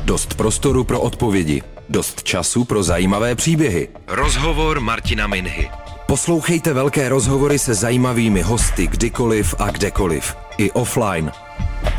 [0.05, 1.63] Dost prostoru pro odpovědi.
[1.89, 3.89] Dost času pro zajímavé příběhy.
[4.07, 5.71] Rozhovor Martina Minhy.
[6.07, 10.37] Poslouchejte velké rozhovory se zajímavými hosty kdykoliv a kdekoliv.
[10.59, 11.33] I offline.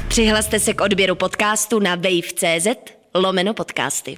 [0.07, 2.67] Přihlaste se k odběru podcastu na wave.cz
[3.15, 4.17] lomeno podcasty.